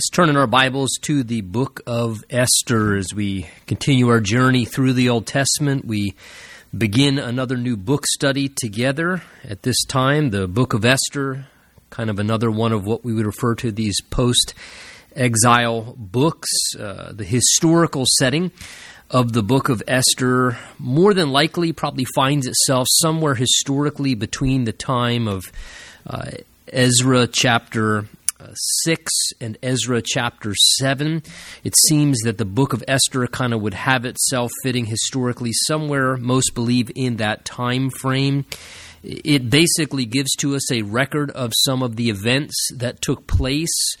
[0.00, 4.64] Let's turn in our Bibles to the book of Esther as we continue our journey
[4.64, 5.84] through the Old Testament.
[5.84, 6.14] We
[6.74, 11.48] begin another new book study together at this time, the book of Esther,
[11.90, 14.54] kind of another one of what we would refer to these post
[15.14, 16.48] exile books.
[16.78, 18.52] Uh, the historical setting
[19.10, 24.72] of the book of Esther more than likely probably finds itself somewhere historically between the
[24.72, 25.44] time of
[26.06, 26.30] uh,
[26.72, 28.06] Ezra chapter
[28.54, 31.22] 6 and Ezra chapter 7.
[31.64, 36.16] It seems that the book of Esther kind of would have itself fitting historically somewhere,
[36.16, 38.44] most believe, in that time frame.
[39.02, 43.96] It basically gives to us a record of some of the events that took place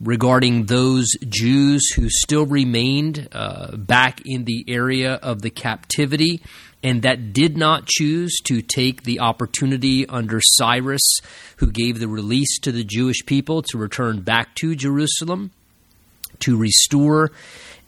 [0.00, 6.42] regarding those Jews who still remained uh, back in the area of the captivity
[6.86, 11.18] and that did not choose to take the opportunity under Cyrus,
[11.56, 15.50] who gave the release to the Jewish people to return back to Jerusalem,
[16.38, 17.32] to restore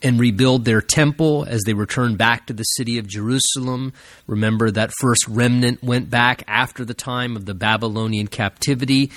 [0.02, 3.92] and rebuild their temple as they returned back to the city of Jerusalem.
[4.26, 9.12] Remember that first remnant went back after the time of the Babylonian captivity.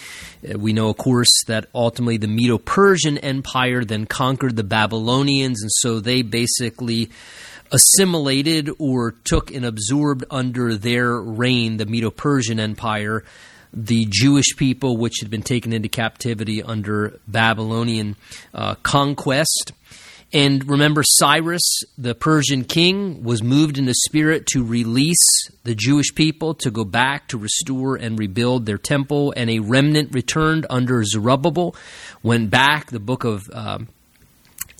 [0.47, 5.63] Uh, we know, of course, that ultimately the Medo Persian Empire then conquered the Babylonians,
[5.63, 7.09] and so they basically
[7.71, 13.23] assimilated or took and absorbed under their reign the Medo Persian Empire,
[13.73, 18.15] the Jewish people, which had been taken into captivity under Babylonian
[18.53, 19.71] uh, conquest.
[20.33, 26.15] And remember, Cyrus, the Persian king, was moved in the spirit to release the Jewish
[26.15, 29.33] people to go back to restore and rebuild their temple.
[29.35, 31.75] And a remnant returned under Zerubbabel,
[32.23, 32.91] went back.
[32.91, 33.89] The book of um,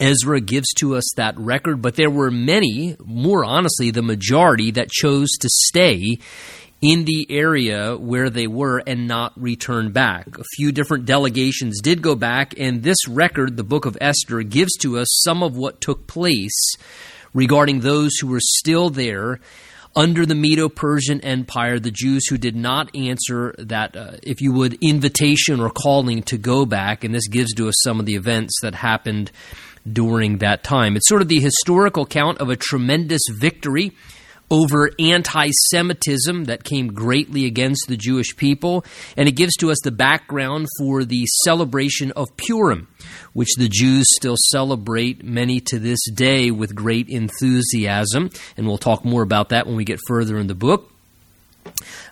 [0.02, 4.89] Ezra gives to us that record, but there were many, more honestly, the majority, that
[4.89, 6.17] chose to stay
[6.81, 10.39] in the area where they were and not return back.
[10.39, 14.75] A few different delegations did go back, and this record, the book of Esther, gives
[14.77, 16.73] to us some of what took place
[17.33, 19.39] regarding those who were still there
[19.95, 24.53] under the Medo Persian Empire, the Jews who did not answer that, uh, if you
[24.53, 27.03] would, invitation or calling to go back.
[27.03, 29.31] And this gives to us some of the events that happened
[29.92, 30.96] during that time.
[30.96, 33.94] It's sort of the historical account of a tremendous victory
[34.52, 39.78] over anti Semitism that came greatly against the Jewish people, and it gives to us
[39.84, 42.90] the background for the celebration of Purim,
[43.34, 48.30] which the Jews still celebrate many to this day with great enthusiasm.
[48.58, 50.91] And we'll talk more about that when we get further in the book.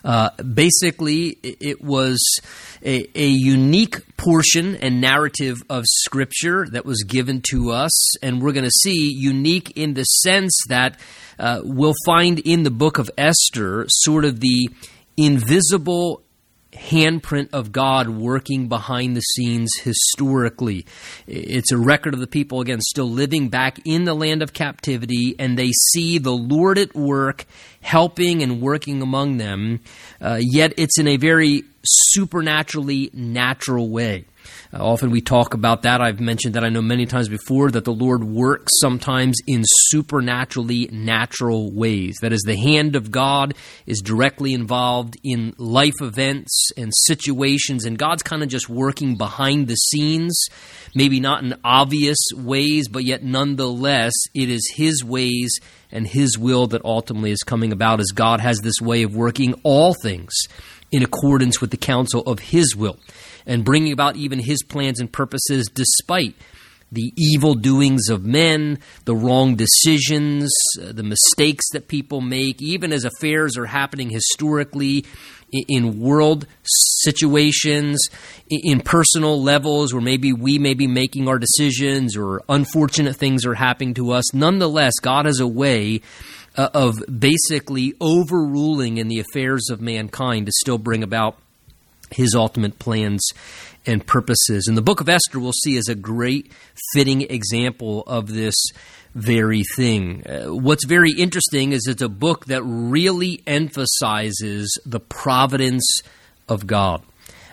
[0.04, 2.18] Uh, basically, it was
[2.82, 8.52] a, a, unique portion and narrative of Scripture that was given to us, and we're
[8.52, 10.98] going to see unique in the sense that
[11.38, 14.70] uh, we'll find in the book of Esther sort of the
[15.16, 16.22] invisible
[16.72, 20.86] handprint of God working behind the scenes historically.
[21.26, 25.34] It's a record of the people, again, still living back in the land of captivity,
[25.38, 27.44] and they see the Lord at work,
[27.80, 29.80] helping and working among them,
[30.20, 34.24] uh, yet it's in a very supernaturally natural way.
[34.72, 36.00] Uh, often we talk about that.
[36.00, 40.88] I've mentioned that I know many times before that the Lord works sometimes in supernaturally
[40.92, 42.16] natural ways.
[42.22, 43.54] That is, the hand of God
[43.86, 49.66] is directly involved in life events and situations, and God's kind of just working behind
[49.66, 50.40] the scenes,
[50.94, 55.58] maybe not in obvious ways, but yet nonetheless, it is His ways
[55.90, 59.54] and His will that ultimately is coming about as God has this way of working
[59.64, 60.32] all things
[60.92, 62.98] in accordance with the counsel of His will
[63.46, 66.34] and bringing about even his plans and purposes despite
[66.92, 72.92] the evil doings of men, the wrong decisions, uh, the mistakes that people make, even
[72.92, 75.04] as affairs are happening historically
[75.68, 78.08] in, world situations,
[78.48, 83.44] in, in, personal levels where maybe we may be making our decisions or unfortunate things
[83.46, 84.32] are happening to us.
[84.34, 86.02] Nonetheless, God has a way
[86.56, 91.38] uh, of basically overruling in the affairs of mankind to still bring about
[92.10, 93.26] his ultimate plans
[93.86, 94.66] and purposes.
[94.66, 96.52] And the book of Esther we'll see is a great
[96.92, 98.56] fitting example of this
[99.14, 100.24] very thing.
[100.26, 106.02] Uh, what's very interesting is it's a book that really emphasizes the providence
[106.48, 107.02] of God.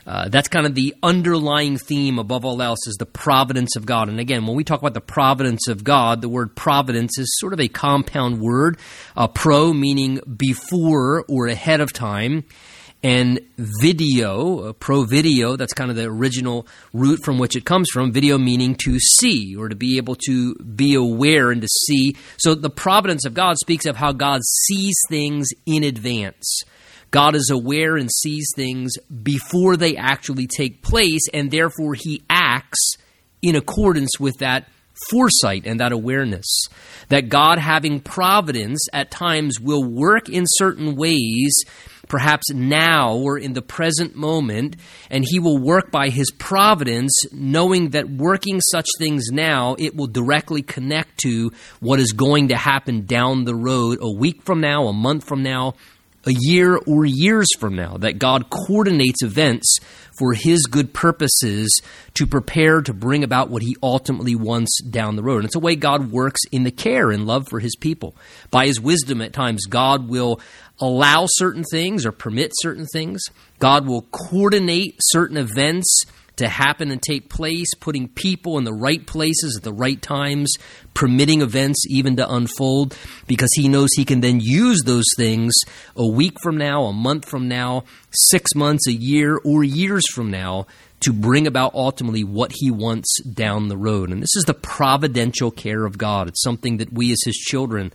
[0.06, 4.08] Uh, that's kind of the underlying theme above all else is the providence of God.
[4.08, 7.52] And again, when we talk about the providence of God, the word providence is sort
[7.52, 8.78] of a compound word.
[9.18, 12.46] Uh, pro meaning before or ahead of time
[13.04, 17.88] and video, uh, pro video, that's kind of the original root from which it comes
[17.92, 22.16] from, video meaning to see or to be able to be aware and to see.
[22.38, 26.64] So the providence of God speaks of how God sees things in advance.
[27.12, 32.96] God is aware and sees things before they actually take place, and therefore he acts
[33.42, 34.68] in accordance with that
[35.10, 36.46] foresight and that awareness
[37.10, 41.56] that God, having providence, at times will work in certain ways,
[42.08, 44.76] perhaps now or in the present moment,
[45.10, 50.08] and He will work by His providence, knowing that working such things now, it will
[50.08, 54.88] directly connect to what is going to happen down the road a week from now,
[54.88, 55.76] a month from now,
[56.26, 59.80] a year or years from now, that God coordinates events
[60.18, 61.82] for His good purposes
[62.16, 65.38] to prepare to bring about what He ultimately wants down the road.
[65.38, 68.16] And it's a way God works in the care and love for His people.
[68.52, 70.42] By His wisdom, at times, God will
[70.80, 73.22] allow certain things or permit certain things.
[73.60, 76.06] God will coordinate certain events
[76.38, 80.54] to happen and take place, putting people in the right places at the right times,
[80.94, 82.96] permitting events even to unfold,
[83.26, 85.54] because he knows he can then use those things
[85.96, 87.84] a week from now, a month from now,
[88.30, 90.68] six months, a year, or years from now
[91.02, 94.10] to bring about ultimately what he wants down the road.
[94.10, 96.28] And this is the providential care of God.
[96.28, 97.92] It's something that we as his children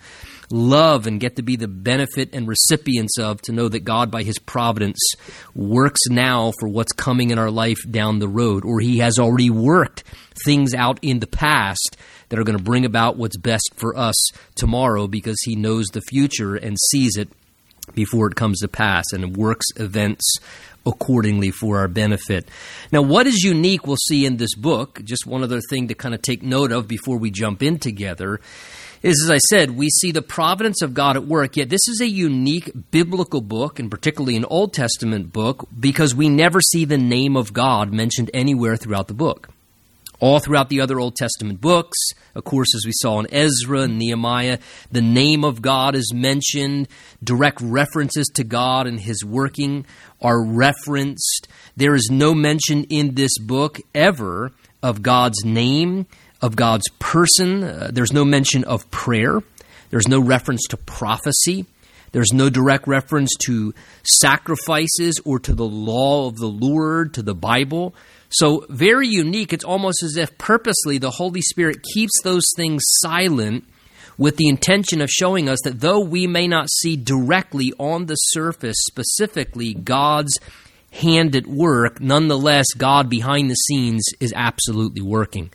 [0.53, 4.23] love and get to be the benefit and recipients of to know that God, by
[4.23, 4.99] His providence,
[5.55, 9.51] works now for what's coming in our life down the road, or He has already
[9.51, 10.05] worked
[10.45, 11.97] things out in the past
[12.29, 14.17] that are going to bring about what's best for us
[14.55, 17.31] tomorrow because He knows the future and sees it
[17.95, 20.39] before it comes to pass and works events
[20.87, 22.49] accordingly for our benefit.
[22.91, 26.15] Now, what is unique, we'll see in this book, just one other thing to kind
[26.15, 28.41] of take note of before we jump in together,
[29.03, 32.01] is, as I said, we see the providence of God at work, yet this is
[32.01, 36.99] a unique biblical book, and particularly an Old Testament book, because we never see the
[36.99, 39.52] name of God mentioned anywhere throughout the book.
[40.23, 41.99] All throughout the other Old Testament books,
[42.37, 44.61] of course, as we saw in Ezra and Nehemiah,
[44.93, 46.87] the name of God is mentioned.
[47.25, 49.85] Direct references to God and His working
[50.21, 51.49] are referenced.
[51.77, 56.07] There is no mention in this book ever of God's name
[56.41, 57.65] of God's person.
[57.65, 59.41] Uh, there's no mention of prayer.
[59.91, 61.67] There's no reference to prophecy.
[62.13, 63.75] There's no direct reference to
[64.05, 67.93] sacrifices or to the law of the Lord, to the Bible.
[68.33, 69.53] So, very unique.
[69.53, 73.65] It's almost as if purposely the Holy Spirit keeps those things silent
[74.17, 78.15] with the intention of showing us that though we may not see directly on the
[78.15, 80.39] surface specifically God's
[80.93, 85.51] hand at work, nonetheless, God behind the scenes is absolutely working.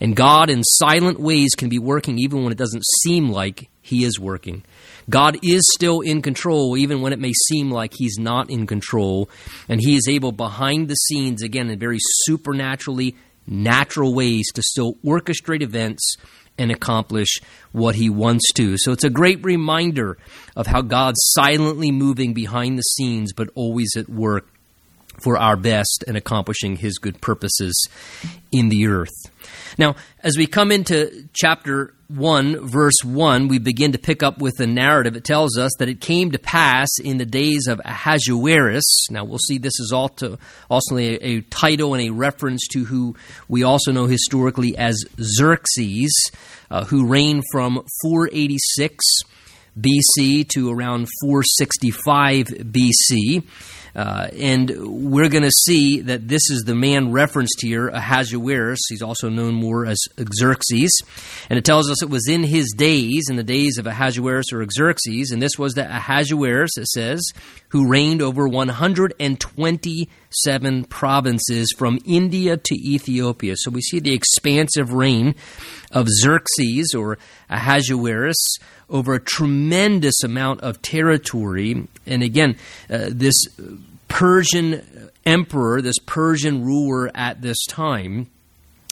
[0.00, 4.04] And God, in silent ways, can be working even when it doesn't seem like He
[4.04, 4.64] is working.
[5.08, 9.28] God is still in control, even when it may seem like He's not in control.
[9.68, 14.94] And He is able, behind the scenes, again, in very supernaturally natural ways, to still
[15.04, 16.16] orchestrate events
[16.56, 17.40] and accomplish
[17.72, 18.76] what He wants to.
[18.78, 20.16] So it's a great reminder
[20.56, 24.48] of how God's silently moving behind the scenes, but always at work
[25.22, 27.88] for our best and accomplishing His good purposes
[28.52, 29.14] in the earth.
[29.78, 34.54] Now, as we come into chapter 1, verse 1, we begin to pick up with
[34.56, 35.16] the narrative.
[35.16, 39.06] It tells us that it came to pass in the days of Ahasuerus.
[39.10, 40.38] Now, we'll see this is also,
[40.70, 43.16] a, a title and a reference to who
[43.48, 46.30] we also know historically as Xerxes,
[46.70, 49.04] uh, who reigned from 486
[49.78, 53.42] BC to around 465 BC.
[53.94, 58.80] Uh, and we're going to see that this is the man referenced here, Ahasuerus.
[58.88, 59.98] He's also known more as
[60.34, 60.90] Xerxes.
[61.48, 64.66] And it tells us it was in his days, in the days of Ahasuerus or
[64.68, 67.22] Xerxes, and this was the Ahasuerus, it says,
[67.68, 73.54] who reigned over 127 provinces from India to Ethiopia.
[73.56, 75.36] So we see the expansive reign
[75.92, 78.56] of Xerxes or Ahasuerus
[78.90, 81.88] over a tremendous amount of territory.
[82.06, 82.56] And again,
[82.90, 83.34] uh, this
[84.08, 88.30] Persian emperor, this Persian ruler at this time,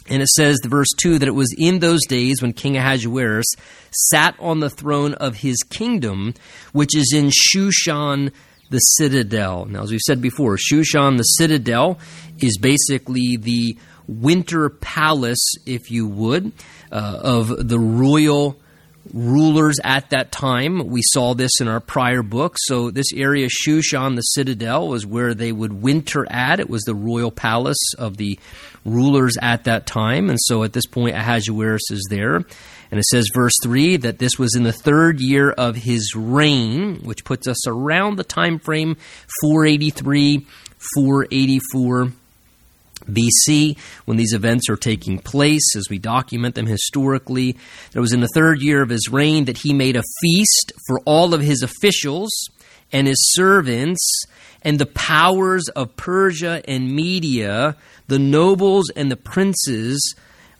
[0.09, 3.45] and it says, the verse 2, that it was in those days when King Ahasuerus
[4.11, 6.33] sat on the throne of his kingdom,
[6.73, 8.31] which is in Shushan
[8.69, 9.65] the citadel.
[9.65, 11.99] Now, as we've said before, Shushan the citadel
[12.39, 13.77] is basically the
[14.07, 16.51] winter palace, if you would,
[16.91, 18.59] uh, of the royal
[19.11, 20.87] rulers at that time.
[20.87, 22.55] We saw this in our prior book.
[22.59, 26.59] So, this area, Shushan, the citadel, was where they would winter at.
[26.59, 28.39] It was the royal palace of the
[28.85, 30.29] rulers at that time.
[30.29, 32.35] And so, at this point, Ahasuerus is there.
[32.35, 36.97] And it says, verse 3, that this was in the third year of his reign,
[36.97, 38.97] which puts us around the time frame
[39.41, 40.45] 483,
[40.95, 42.13] 484
[43.05, 47.57] BC, when these events are taking place, as we document them historically.
[47.93, 50.99] It was in the third year of his reign that he made a feast for
[51.01, 52.31] all of his officials
[52.91, 54.25] and his servants,
[54.61, 57.75] and the powers of Persia and Media,
[58.07, 60.15] the nobles and the princes,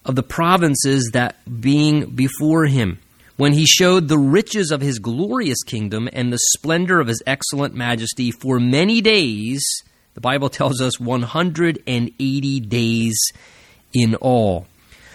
[0.06, 3.00] of the provinces that being before him,
[3.38, 7.74] when he showed the riches of his glorious kingdom and the splendor of his excellent
[7.74, 9.64] majesty for many days,
[10.14, 13.20] the Bible tells us 180 days
[13.94, 14.68] in all.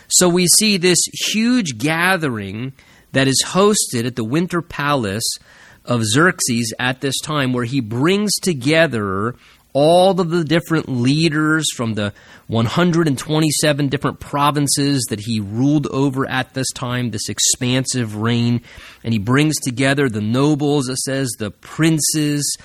[0.09, 0.99] So we see this
[1.31, 2.73] huge gathering
[3.12, 5.37] that is hosted at the winter palace
[5.85, 9.35] of Xerxes at this time, where he brings together
[9.73, 12.12] all of the different leaders from the
[12.49, 18.62] 127 different provinces that he ruled over at this time, this expansive reign.
[19.05, 22.57] And he brings together the nobles, it says, the princes,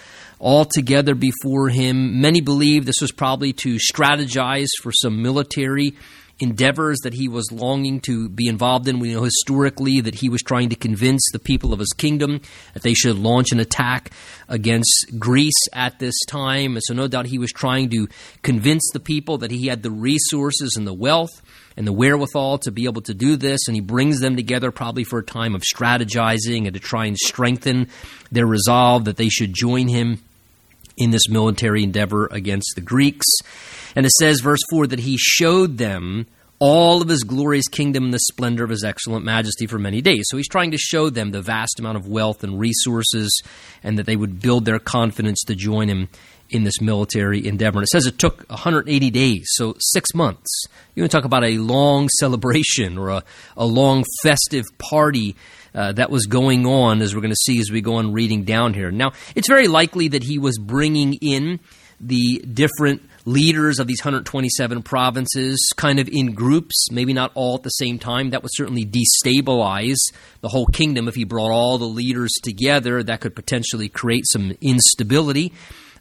[0.43, 2.19] all together before him.
[2.19, 5.95] Many believe this was probably to strategize for some military
[6.39, 8.99] endeavors that he was longing to be involved in.
[8.99, 12.41] We know historically that he was trying to convince the people of his kingdom
[12.73, 14.11] that they should launch an attack
[14.49, 16.75] against Greece at this time.
[16.75, 18.09] And so, no doubt, he was trying to
[18.41, 21.41] convince the people that he had the resources and the wealth
[21.77, 23.61] and the wherewithal to be able to do this.
[23.67, 27.17] And he brings them together probably for a time of strategizing and to try and
[27.17, 27.87] strengthen
[28.29, 30.19] their resolve that they should join him
[30.97, 33.25] in this military endeavor against the Greeks.
[33.95, 36.27] And it says, verse 4, that he showed them
[36.59, 40.23] all of his glorious kingdom and the splendor of his excellent majesty for many days.
[40.29, 43.43] So he's trying to show them the vast amount of wealth and resources
[43.83, 46.07] and that they would build their confidence to join him
[46.53, 47.79] in this military endeavor.
[47.79, 50.49] And it says it took 180 days, so six months.
[50.93, 53.23] You want to talk about a long celebration or a,
[53.57, 55.35] a long festive party
[55.73, 58.43] uh, that was going on, as we're going to see as we go on reading
[58.43, 58.91] down here.
[58.91, 61.59] Now, it's very likely that he was bringing in
[61.99, 67.63] the different leaders of these 127 provinces kind of in groups, maybe not all at
[67.63, 68.31] the same time.
[68.31, 69.97] That would certainly destabilize
[70.41, 73.01] the whole kingdom if he brought all the leaders together.
[73.01, 75.53] That could potentially create some instability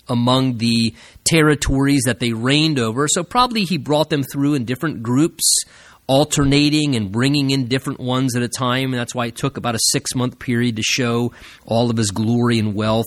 [0.09, 0.95] among the
[1.25, 3.09] territories that they reigned over.
[3.09, 5.65] So, probably he brought them through in different groups
[6.07, 8.93] alternating and bringing in different ones at a time.
[8.93, 11.33] And that's why it took about a six month period to show
[11.65, 13.07] all of his glory and wealth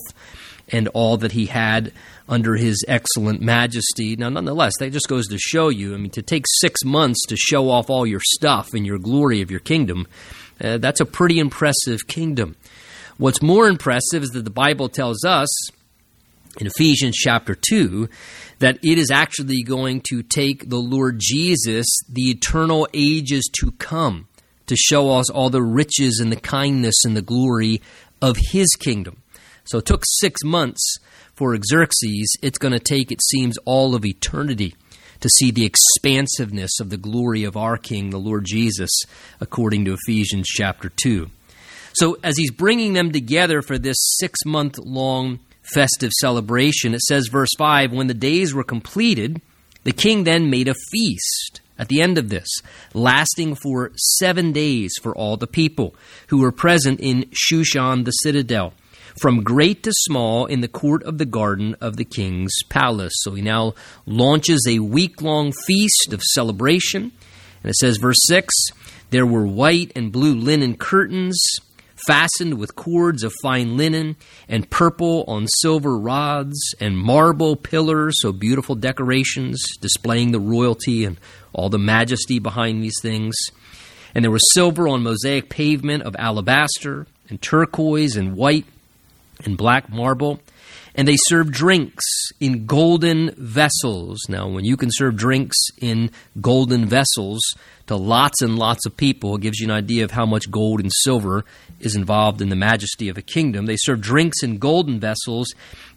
[0.68, 1.92] and all that he had
[2.28, 4.16] under his excellent majesty.
[4.16, 7.36] Now, nonetheless, that just goes to show you I mean, to take six months to
[7.36, 10.06] show off all your stuff and your glory of your kingdom,
[10.60, 12.56] uh, that's a pretty impressive kingdom.
[13.18, 15.48] What's more impressive is that the Bible tells us
[16.58, 18.08] in Ephesians chapter 2
[18.58, 24.28] that it is actually going to take the Lord Jesus, the eternal ages to come,
[24.66, 27.82] to show us all the riches and the kindness and the glory
[28.22, 29.22] of his kingdom.
[29.64, 30.98] So it took six months
[31.34, 32.36] for Xerxes.
[32.40, 34.74] It's going to take, it seems, all of eternity
[35.20, 38.90] to see the expansiveness of the glory of our King, the Lord Jesus,
[39.40, 41.30] according to Ephesians chapter 2.
[41.94, 45.40] So, as he's bringing them together for this six month long
[45.72, 46.94] festive celebration.
[46.94, 49.40] It says, verse 5 When the days were completed,
[49.84, 52.48] the king then made a feast at the end of this,
[52.94, 55.94] lasting for seven days for all the people
[56.28, 58.72] who were present in Shushan the citadel,
[59.20, 63.12] from great to small in the court of the garden of the king's palace.
[63.16, 63.74] So he now
[64.06, 67.12] launches a week long feast of celebration.
[67.62, 68.52] And it says, verse 6
[69.10, 71.38] There were white and blue linen curtains
[72.06, 74.16] fastened with cords of fine linen,
[74.48, 81.18] and purple on silver rods, and marble pillars, so beautiful decorations displaying the royalty and
[81.52, 83.34] all the majesty behind these things.
[84.14, 88.66] And there was silver on mosaic pavement of alabaster, and turquoise, and white,
[89.44, 90.40] and black marble.
[90.94, 92.04] And they served drinks
[92.40, 94.18] in golden vessels.
[94.28, 96.10] Now, when you can serve drinks in
[96.40, 97.42] golden vessels
[97.86, 100.80] to lots and lots of people, it gives you an idea of how much gold
[100.80, 101.44] and silver
[101.80, 103.66] is involved in the majesty of a kingdom.
[103.66, 105.54] They serve drinks in golden vessels,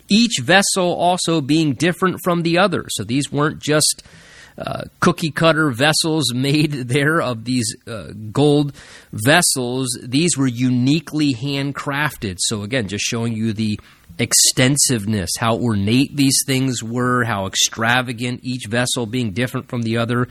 [0.10, 2.86] each vessel also being different from the other.
[2.90, 4.04] So these weren't just
[4.58, 8.74] uh, cookie cutter vessels made there of these uh, gold
[9.14, 9.98] vessels.
[10.04, 12.38] These were uniquely handcrafted.
[12.40, 13.80] So, again, just showing you the
[14.18, 20.28] extensiveness, how ornate these things were, how extravagant, each vessel being different from the other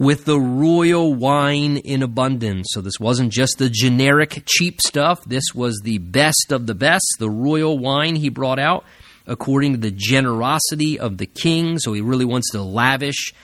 [0.00, 2.68] with the royal wine in abundance.
[2.70, 7.04] So this wasn't just the generic cheap stuff, this was the best of the best,
[7.18, 8.84] the royal wine he brought out
[9.26, 11.78] according to the generosity of the king.
[11.78, 13.34] So he really wants to lavish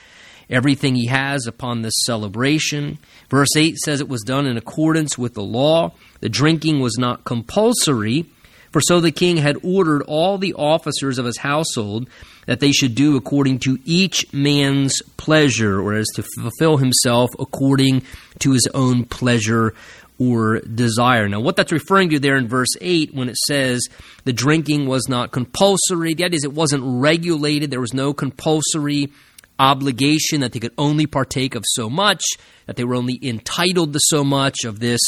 [0.48, 2.98] everything he has upon this celebration.
[3.28, 5.92] Verse 8 says it was done in accordance with the law.
[6.20, 8.30] The drinking was not compulsory,
[8.72, 12.08] for so the king had ordered all the officers of his household
[12.46, 18.02] that they should do according to each man's pleasure, or as to fulfill himself according
[18.38, 19.74] to his own pleasure
[20.18, 21.28] or desire.
[21.28, 23.86] Now, what that's referring to there in verse 8 when it says
[24.24, 29.12] the drinking was not compulsory, that is, it wasn't regulated, there was no compulsory
[29.58, 32.22] obligation that they could only partake of so much,
[32.66, 35.00] that they were only entitled to so much of this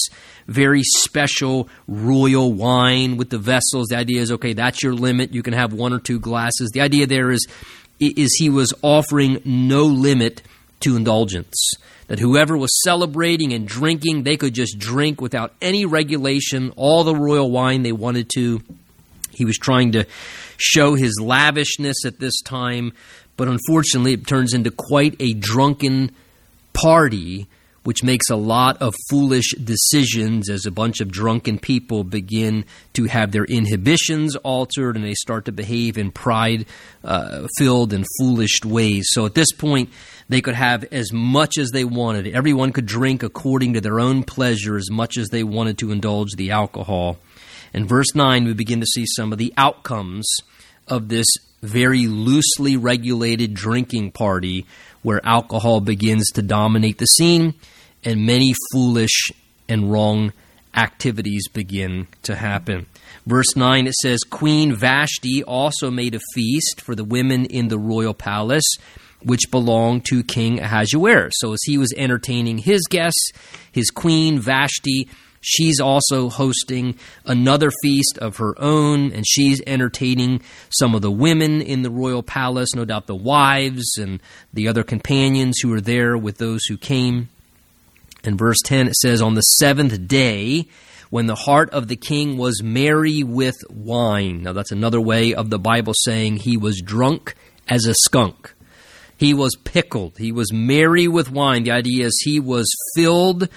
[0.46, 3.88] very special royal wine with the vessels.
[3.88, 5.34] The idea is okay, that's your limit.
[5.34, 6.70] You can have one or two glasses.
[6.72, 7.46] The idea there is
[8.00, 10.42] is he was offering no limit
[10.80, 11.56] to indulgence.
[12.06, 17.14] That whoever was celebrating and drinking, they could just drink without any regulation, all the
[17.14, 18.62] royal wine they wanted to.
[19.30, 20.06] He was trying to
[20.56, 22.92] show his lavishness at this time,
[23.38, 26.10] but unfortunately, it turns into quite a drunken
[26.72, 27.46] party,
[27.84, 32.64] which makes a lot of foolish decisions as a bunch of drunken people begin
[32.94, 36.66] to have their inhibitions altered and they start to behave in pride
[37.04, 39.06] uh, filled and foolish ways.
[39.12, 39.90] So at this point,
[40.28, 42.26] they could have as much as they wanted.
[42.26, 46.32] Everyone could drink according to their own pleasure as much as they wanted to indulge
[46.34, 47.18] the alcohol.
[47.72, 50.26] In verse 9, we begin to see some of the outcomes
[50.88, 51.26] of this
[51.62, 54.66] very loosely regulated drinking party
[55.02, 57.54] where alcohol begins to dominate the scene
[58.04, 59.30] and many foolish
[59.68, 60.32] and wrong
[60.74, 62.86] activities begin to happen.
[63.26, 67.78] Verse 9 it says Queen Vashti also made a feast for the women in the
[67.78, 68.76] royal palace
[69.22, 71.34] which belonged to King Ahasuerus.
[71.38, 73.32] So as he was entertaining his guests,
[73.72, 75.08] his queen Vashti
[75.40, 81.62] She's also hosting another feast of her own, and she's entertaining some of the women
[81.62, 84.20] in the royal palace, no doubt the wives and
[84.52, 87.28] the other companions who were there with those who came.
[88.24, 90.66] In verse 10, it says, On the seventh day,
[91.10, 94.42] when the heart of the king was merry with wine.
[94.42, 97.34] Now, that's another way of the Bible saying he was drunk
[97.68, 98.54] as a skunk.
[99.16, 100.18] He was pickled.
[100.18, 101.64] He was merry with wine.
[101.64, 103.48] The idea is he was filled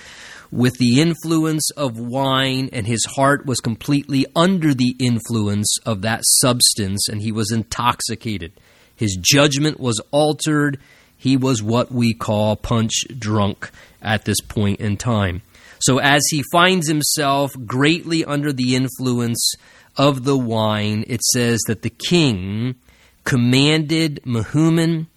[0.51, 6.21] with the influence of wine, and his heart was completely under the influence of that
[6.23, 8.51] substance, and he was intoxicated.
[8.95, 10.77] His judgment was altered.
[11.17, 15.41] He was what we call punch drunk at this point in time.
[15.79, 19.53] So, as he finds himself greatly under the influence
[19.97, 22.75] of the wine, it says that the king
[23.23, 25.07] commanded Mehuman,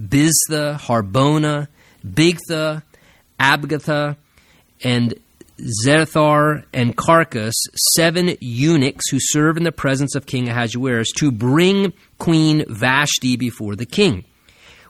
[0.00, 1.68] Biztha, Harbona,
[2.06, 2.82] Bigtha,
[3.38, 4.16] Abagtha,
[4.84, 5.14] and
[5.86, 7.54] Zethar and Carcas,
[7.94, 13.76] seven eunuchs who serve in the presence of King Ahasuerus, to bring Queen Vashti before
[13.76, 14.24] the king,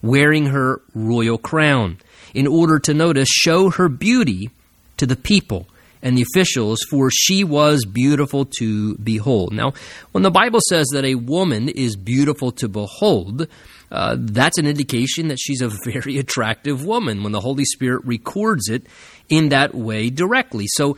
[0.02, 1.98] wearing her royal crown,
[2.33, 4.50] in order to notice, show her beauty
[4.96, 5.66] to the people
[6.02, 9.54] and the officials, for she was beautiful to behold.
[9.54, 9.72] Now,
[10.12, 13.48] when the Bible says that a woman is beautiful to behold,
[13.90, 18.68] uh, that's an indication that she's a very attractive woman when the Holy Spirit records
[18.68, 18.87] it
[19.29, 20.67] in that way directly.
[20.69, 20.97] So,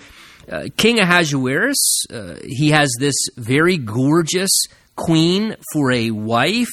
[0.51, 4.51] uh, King Ahasuerus, uh, he has this very gorgeous
[4.95, 6.71] queen for a wife,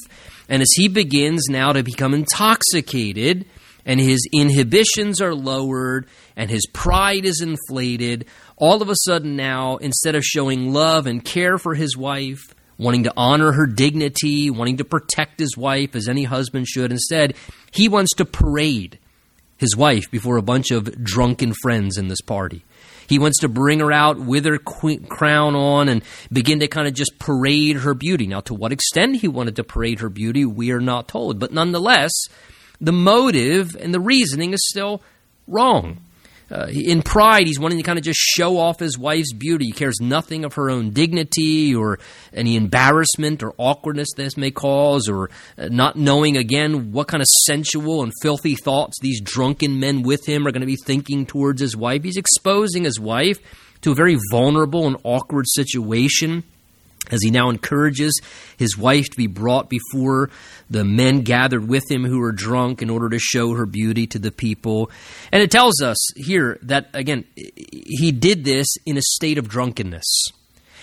[0.47, 3.45] and as he begins now to become intoxicated,
[3.85, 8.25] and his inhibitions are lowered, and his pride is inflated,
[8.57, 13.03] all of a sudden now, instead of showing love and care for his wife, wanting
[13.03, 17.35] to honor her dignity, wanting to protect his wife as any husband should, instead,
[17.71, 18.99] he wants to parade
[19.57, 22.63] his wife before a bunch of drunken friends in this party.
[23.07, 26.93] He wants to bring her out with her crown on and begin to kind of
[26.93, 28.27] just parade her beauty.
[28.27, 31.39] Now, to what extent he wanted to parade her beauty, we are not told.
[31.39, 32.11] But nonetheless,
[32.79, 35.01] the motive and the reasoning is still
[35.47, 36.03] wrong.
[36.53, 39.65] Uh, in pride, he's wanting to kind of just show off his wife's beauty.
[39.65, 41.97] He cares nothing of her own dignity or
[42.31, 47.27] any embarrassment or awkwardness this may cause, or uh, not knowing again what kind of
[47.47, 51.59] sensual and filthy thoughts these drunken men with him are going to be thinking towards
[51.59, 52.03] his wife.
[52.03, 53.39] He's exposing his wife
[53.81, 56.43] to a very vulnerable and awkward situation
[57.11, 58.19] as he now encourages
[58.57, 60.29] his wife to be brought before
[60.69, 64.19] the men gathered with him who were drunk in order to show her beauty to
[64.19, 64.89] the people.
[65.31, 70.05] And it tells us here that, again, he did this in a state of drunkenness.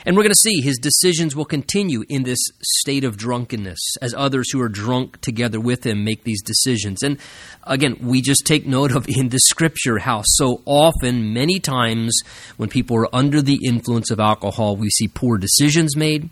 [0.07, 4.15] And we're going to see his decisions will continue in this state of drunkenness as
[4.15, 7.03] others who are drunk together with him make these decisions.
[7.03, 7.19] And
[7.65, 12.19] again, we just take note of in the scripture how so often, many times,
[12.57, 16.31] when people are under the influence of alcohol, we see poor decisions made.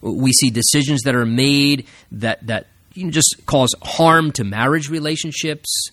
[0.00, 4.88] We see decisions that are made that, that you know, just cause harm to marriage
[4.88, 5.90] relationships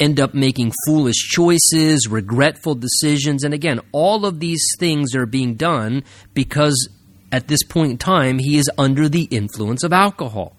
[0.00, 3.44] end up making foolish choices, regretful decisions.
[3.44, 6.02] And again, all of these things are being done
[6.34, 6.88] because
[7.30, 10.56] at this point in time, he is under the influence of alcohol.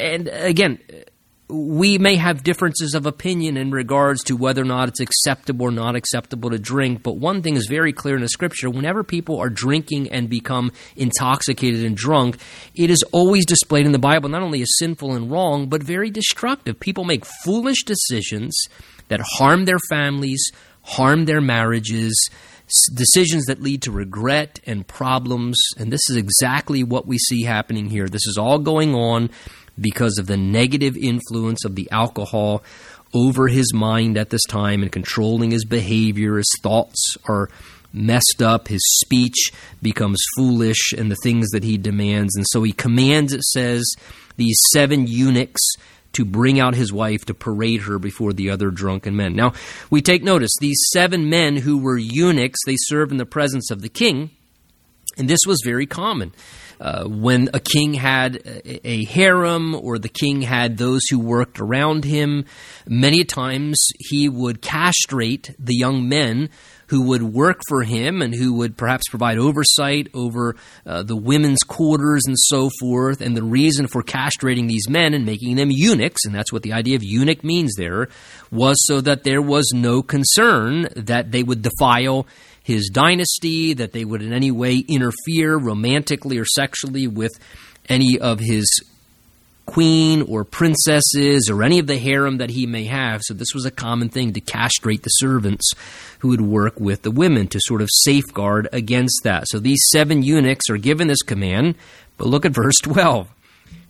[0.00, 0.78] And again,
[1.48, 5.70] we may have differences of opinion in regards to whether or not it's acceptable or
[5.70, 9.38] not acceptable to drink, but one thing is very clear in the scripture whenever people
[9.38, 12.36] are drinking and become intoxicated and drunk,
[12.74, 16.10] it is always displayed in the Bible not only as sinful and wrong, but very
[16.10, 16.78] destructive.
[16.78, 18.54] People make foolish decisions
[19.08, 20.50] that harm their families,
[20.82, 22.28] harm their marriages,
[22.94, 25.58] decisions that lead to regret and problems.
[25.78, 28.08] And this is exactly what we see happening here.
[28.08, 29.30] This is all going on
[29.80, 32.62] because of the negative influence of the alcohol
[33.14, 36.36] over his mind at this time and controlling his behavior.
[36.36, 37.48] His thoughts are
[37.92, 42.36] messed up, his speech becomes foolish, and the things that he demands.
[42.36, 43.90] And so he commands, it says,
[44.36, 45.62] these seven eunuchs
[46.12, 49.34] to bring out his wife to parade her before the other drunken men.
[49.34, 49.52] Now,
[49.90, 53.82] we take notice, these seven men who were eunuchs, they served in the presence of
[53.82, 54.30] the king,
[55.16, 56.32] and this was very common.
[56.80, 61.58] Uh, when a king had a, a, harem or the king had those who worked
[61.58, 62.44] around him,
[62.86, 66.48] many times he would castrate the young men
[66.88, 71.62] who would work for him and who would perhaps provide oversight over uh, the women's
[71.62, 73.20] quarters and so forth.
[73.20, 76.72] And the reason for castrating these men and making them eunuchs, and that's what the
[76.72, 78.08] idea of eunuch means there,
[78.50, 82.26] was so that there was no concern that they would defile
[82.68, 87.32] his dynasty, that they would in any way interfere romantically or sexually with
[87.88, 88.66] any of his
[89.64, 93.22] queen or princesses or any of the harem that he may have.
[93.24, 95.72] So this was a common thing to castrate the servants
[96.18, 99.44] who would work with the women to sort of safeguard against that.
[99.48, 101.74] So these seven eunuchs are given this command,
[102.18, 103.28] but look at verse 12.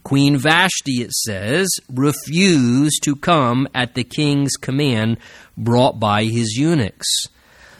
[0.04, 5.18] Queen Vashti, it says, refused to come at the king's command
[5.56, 7.26] brought by his eunuchs.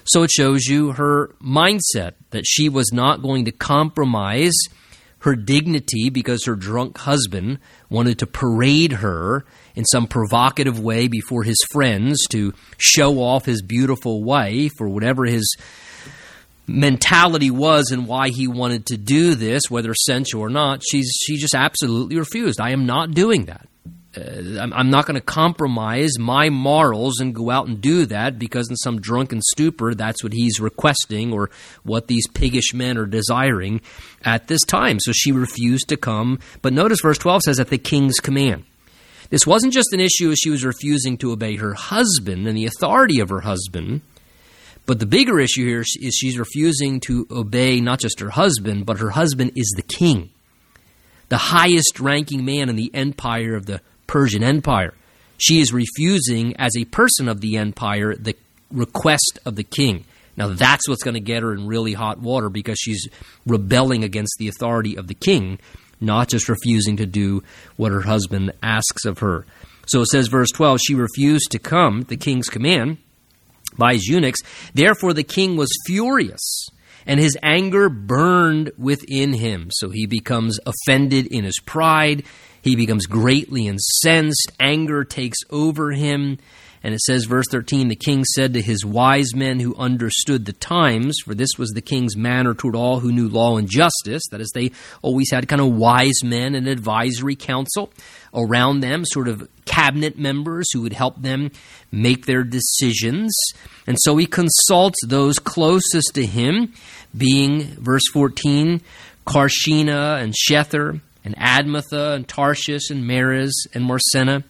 [0.08, 4.54] So it shows you her mindset that she was not going to compromise
[5.20, 7.58] her dignity because her drunk husband
[7.90, 9.44] wanted to parade her
[9.74, 15.24] in some provocative way before his friends to show off his beautiful wife or whatever
[15.24, 15.56] his
[16.66, 20.82] mentality was and why he wanted to do this, whether sensual or not.
[20.88, 22.60] She's she just absolutely refused.
[22.60, 23.68] I am not doing that
[24.18, 28.38] Uh, I'm, I'm, not going to compromise my morals and go out and do that
[28.38, 31.50] because in some drunken stupor that's what he's requesting or
[31.82, 33.80] what these piggish men are desiring
[34.24, 34.98] at this time.
[35.00, 36.38] So she refused to come.
[36.62, 38.64] But notice verse 12 says at the king's command.
[39.30, 42.66] This wasn't just an issue as she was refusing to obey her husband and the
[42.66, 44.00] authority of her husband.
[44.86, 48.98] But the bigger issue here is she's refusing to obey not just her husband, but
[49.00, 50.30] her husband is the king,
[51.28, 54.92] the highest ranking man in the empire of the Persian Empire.
[55.36, 58.34] She is refusing, as a person of the empire, the
[58.72, 60.04] request of the king.
[60.36, 63.08] Now, that's what's going to get her in really hot water because she's
[63.46, 65.60] rebelling against the authority of the king,
[66.00, 67.42] not just refusing to do
[67.76, 69.46] what her husband asks of her.
[69.86, 72.98] So it says, verse 12, she refused to come, the king's command,
[73.76, 74.40] by his eunuchs.
[74.74, 76.68] Therefore, the king was furious,
[77.06, 79.68] and his anger burned within him.
[79.72, 82.24] So he becomes offended in his pride.
[82.68, 84.52] He becomes greatly incensed.
[84.60, 86.38] Anger takes over him.
[86.82, 90.52] And it says, verse 13, the king said to his wise men who understood the
[90.52, 94.22] times, for this was the king's manner toward all who knew law and justice.
[94.30, 94.70] That is, they
[95.02, 97.92] always had kind of wise men and advisory council
[98.32, 101.50] around them, sort of cabinet members who would help them
[101.90, 103.36] make their decisions.
[103.86, 106.74] And so he consults those closest to him,
[107.16, 108.82] being, verse 14,
[109.26, 114.44] Carshena and Shethar and Admatha and Tarshish and Meres and Marsena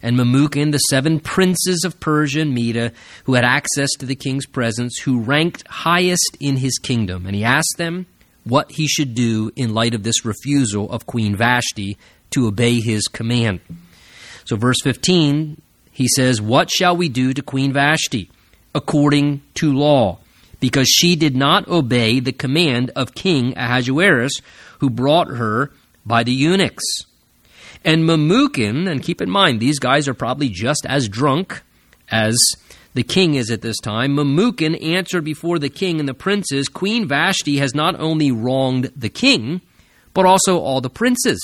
[0.00, 2.92] and Memucan, the seven princes of Persia and Media,
[3.24, 7.26] who had access to the king's presence, who ranked highest in his kingdom.
[7.26, 8.06] And he asked them
[8.44, 11.98] what he should do in light of this refusal of Queen Vashti
[12.30, 13.60] to obey his command.
[14.46, 15.60] So, verse 15,
[15.92, 18.30] he says, What shall we do to Queen Vashti
[18.74, 20.18] according to law?
[20.60, 24.32] Because she did not obey the command of King Ahasuerus,
[24.78, 25.70] who brought her
[26.04, 26.84] by the eunuchs.
[27.84, 31.62] And Memucan, and keep in mind, these guys are probably just as drunk
[32.10, 32.36] as
[32.94, 34.16] the king is at this time.
[34.16, 39.08] Memucan answered before the king and the princes Queen Vashti has not only wronged the
[39.08, 39.60] king,
[40.14, 41.40] but also all the princes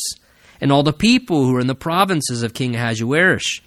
[0.60, 3.60] and all the people who are in the provinces of King Ahasuerus.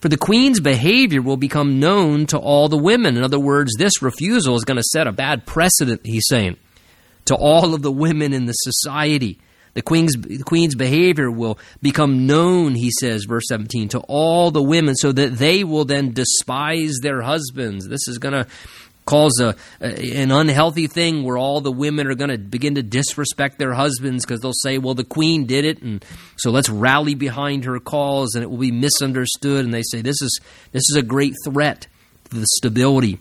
[0.00, 3.16] For the queen's behavior will become known to all the women.
[3.16, 6.56] In other words, this refusal is going to set a bad precedent, he's saying,
[7.26, 9.38] to all of the women in the society.
[9.74, 14.62] The queen's, the queen's behavior will become known, he says, verse 17, to all the
[14.62, 17.88] women, so that they will then despise their husbands.
[17.88, 18.46] This is going to
[19.06, 22.82] cause a, a, an unhealthy thing where all the women are going to begin to
[22.82, 26.04] disrespect their husbands because they'll say, "Well, the queen did it," and
[26.36, 29.64] so let's rally behind her cause, and it will be misunderstood.
[29.64, 30.40] And they say this is
[30.72, 31.86] this is a great threat
[32.30, 33.18] to the stability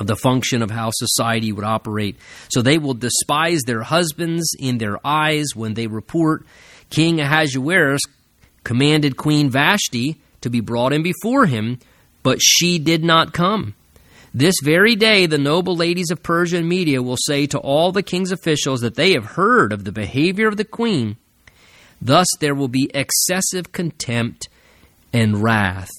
[0.00, 2.16] the function of how society would operate.
[2.50, 6.44] So they will despise their husbands in their eyes when they report
[6.90, 8.02] King Ahasuerus
[8.64, 11.78] commanded Queen Vashti to be brought in before him,
[12.22, 13.74] but she did not come.
[14.34, 18.02] This very day, the noble ladies of Persia and Media will say to all the
[18.02, 21.16] king's officials that they have heard of the behavior of the queen.
[22.00, 24.48] Thus, there will be excessive contempt
[25.12, 25.90] and wrath.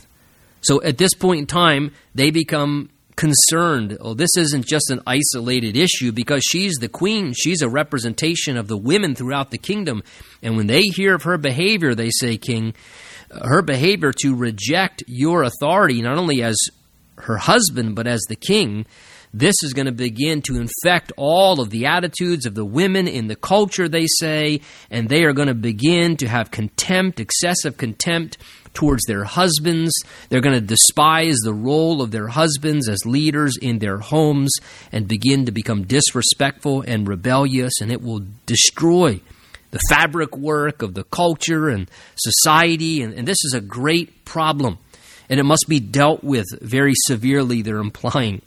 [0.62, 3.98] So, at this point in time, they become concerned.
[4.00, 7.34] Oh, this isn't just an isolated issue because she's the queen.
[7.34, 10.04] She's a representation of the women throughout the kingdom.
[10.42, 12.74] And when they hear of her behavior, they say, King,
[13.30, 16.58] her behavior to reject your authority, not only as
[17.18, 18.86] her husband, but as the king,
[19.34, 23.28] this is going to begin to infect all of the attitudes of the women in
[23.28, 28.38] the culture, they say, and they are going to begin to have contempt, excessive contempt
[28.74, 29.94] towards their husbands.
[30.30, 34.52] They're going to despise the role of their husbands as leaders in their homes
[34.92, 39.22] and begin to become disrespectful and rebellious, and it will destroy
[39.72, 43.02] the fabric work of the culture and society.
[43.02, 44.80] And, and this is a great problem
[45.30, 48.42] and it must be dealt with very severely, they're implying.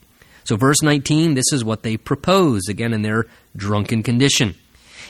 [0.45, 4.57] So, verse 19, this is what they propose, again in their drunken condition.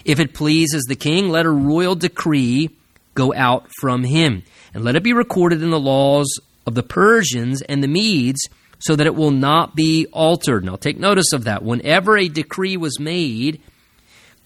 [0.05, 2.71] If it pleases the king, let a royal decree
[3.15, 4.43] go out from him,
[4.75, 6.29] and let it be recorded in the laws
[6.67, 8.49] of the Persians and the Medes,
[8.79, 10.65] so that it will not be altered.
[10.65, 11.63] Now, take notice of that.
[11.63, 13.61] Whenever a decree was made,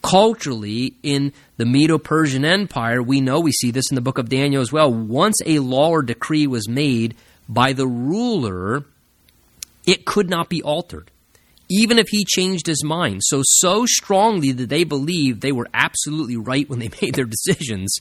[0.03, 4.29] culturally in the Medo Persian Empire, we know, we see this in the book of
[4.29, 4.93] Daniel as well.
[4.93, 7.17] Once a law or decree was made
[7.49, 8.85] by the ruler,
[9.87, 11.11] it could not be altered,
[11.69, 13.23] even if he changed his mind.
[13.25, 17.99] So, so strongly did they believe they were absolutely right when they made their decisions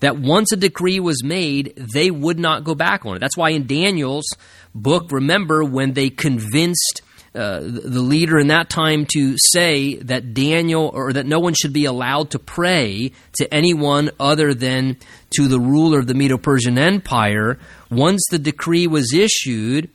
[0.00, 3.18] that once a decree was made, they would not go back on it.
[3.20, 4.26] That's why in Daniel's
[4.74, 7.02] book, remember when they convinced
[7.36, 11.72] uh, the leader in that time to say that Daniel or that no one should
[11.72, 14.96] be allowed to pray to anyone other than
[15.36, 17.58] to the ruler of the Medo Persian Empire.
[17.90, 19.90] Once the decree was issued,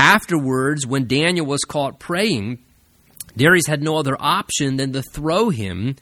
[0.00, 2.58] afterwards, when Daniel was caught praying,
[3.36, 5.94] Darius had no other option than to throw him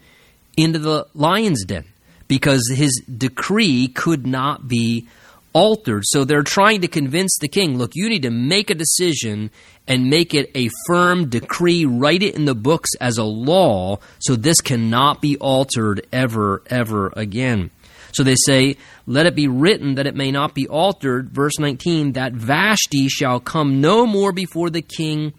[0.56, 1.84] into the lion's den
[2.30, 5.04] because his decree could not be
[5.52, 6.04] altered.
[6.06, 9.50] So they're trying to convince the king look, you need to make a decision
[9.88, 14.36] and make it a firm decree, write it in the books as a law, so
[14.36, 17.72] this cannot be altered ever, ever again.
[18.12, 18.76] So they say,
[19.08, 21.30] Let it be written that it may not be altered.
[21.30, 25.32] Verse 19, that Vashti shall come no more before the king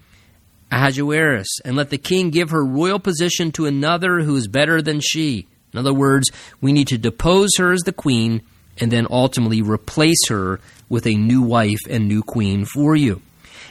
[0.70, 5.00] Ahasuerus, and let the king give her royal position to another who is better than
[5.00, 5.46] she.
[5.72, 6.30] In other words,
[6.60, 8.42] we need to depose her as the queen
[8.78, 13.22] and then ultimately replace her with a new wife and new queen for you.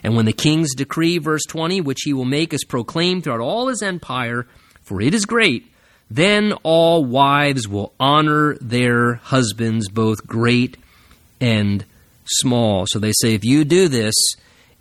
[0.03, 3.67] And when the king's decree, verse 20, which he will make, is proclaimed throughout all
[3.67, 4.47] his empire,
[4.81, 5.71] for it is great,
[6.09, 10.77] then all wives will honor their husbands, both great
[11.39, 11.85] and
[12.25, 12.85] small.
[12.87, 14.15] So they say, if you do this,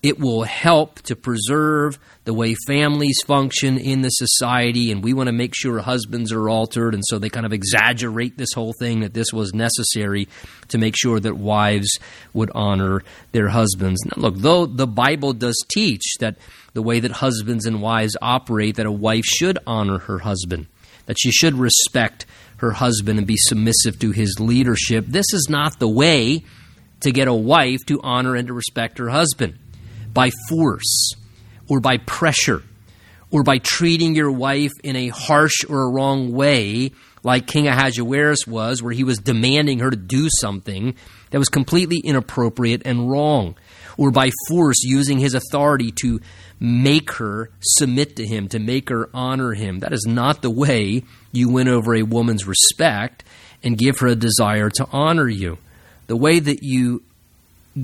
[0.03, 5.27] it will help to preserve the way families function in the society, and we want
[5.27, 6.95] to make sure husbands are altered.
[6.95, 10.29] And so they kind of exaggerate this whole thing that this was necessary
[10.69, 11.99] to make sure that wives
[12.33, 14.01] would honor their husbands.
[14.07, 16.37] Now, look, though the Bible does teach that
[16.73, 20.67] the way that husbands and wives operate, that a wife should honor her husband,
[21.07, 22.25] that she should respect
[22.59, 26.43] her husband and be submissive to his leadership, this is not the way
[27.01, 29.59] to get a wife to honor and to respect her husband
[30.12, 31.12] by force
[31.68, 32.62] or by pressure
[33.31, 36.90] or by treating your wife in a harsh or a wrong way,
[37.23, 40.94] like King Ahasuerus was, where he was demanding her to do something
[41.31, 43.55] that was completely inappropriate and wrong,
[43.96, 46.20] or by force using his authority to
[46.59, 49.81] make her submit to him, to make her honor him.
[49.81, 53.23] That is not the way you win over a woman's respect
[53.62, 55.59] and give her a desire to honor you.
[56.07, 57.03] The way that you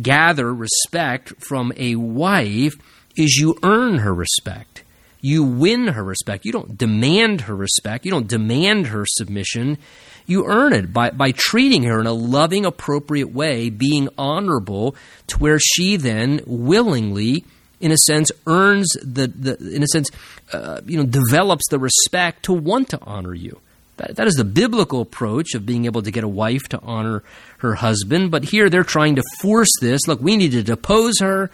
[0.02, 2.74] gather respect from a wife
[3.16, 4.82] is you earn her respect.
[5.20, 6.44] You win her respect.
[6.44, 8.04] You don't demand her respect.
[8.04, 9.78] You don't demand her submission.
[10.26, 14.94] You earn it by, by treating her in a loving, appropriate way, being honorable,
[15.28, 17.44] to where she then willingly,
[17.80, 20.10] in a sense, earns the, the in a sense,
[20.52, 23.60] uh, you know, develops the respect to want to honor you.
[23.96, 27.22] That, that is the biblical approach of being able to get a wife to honor
[27.58, 28.30] her husband.
[28.30, 30.06] But here they're trying to force this.
[30.06, 31.50] Look, we need to depose her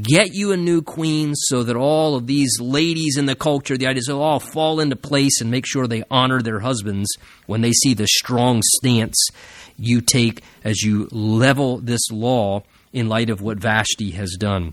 [0.00, 3.86] get you a new queen so that all of these ladies in the culture, the
[3.86, 7.10] ideas will all fall into place and make sure they honor their husbands
[7.46, 9.28] when they see the strong stance
[9.76, 14.72] you take as you level this law in light of what Vashti has done.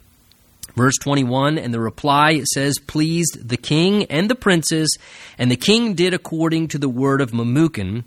[0.79, 4.97] Verse 21, and the reply says, pleased the king and the princes,
[5.37, 8.05] and the king did according to the word of Memucan.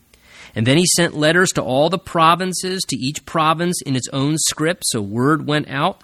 [0.54, 4.38] And then he sent letters to all the provinces, to each province in its own
[4.38, 4.84] script.
[4.86, 6.02] So word went out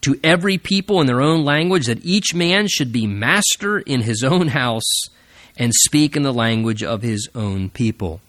[0.00, 4.24] to every people in their own language that each man should be master in his
[4.24, 5.10] own house
[5.58, 8.22] and speak in the language of his own people.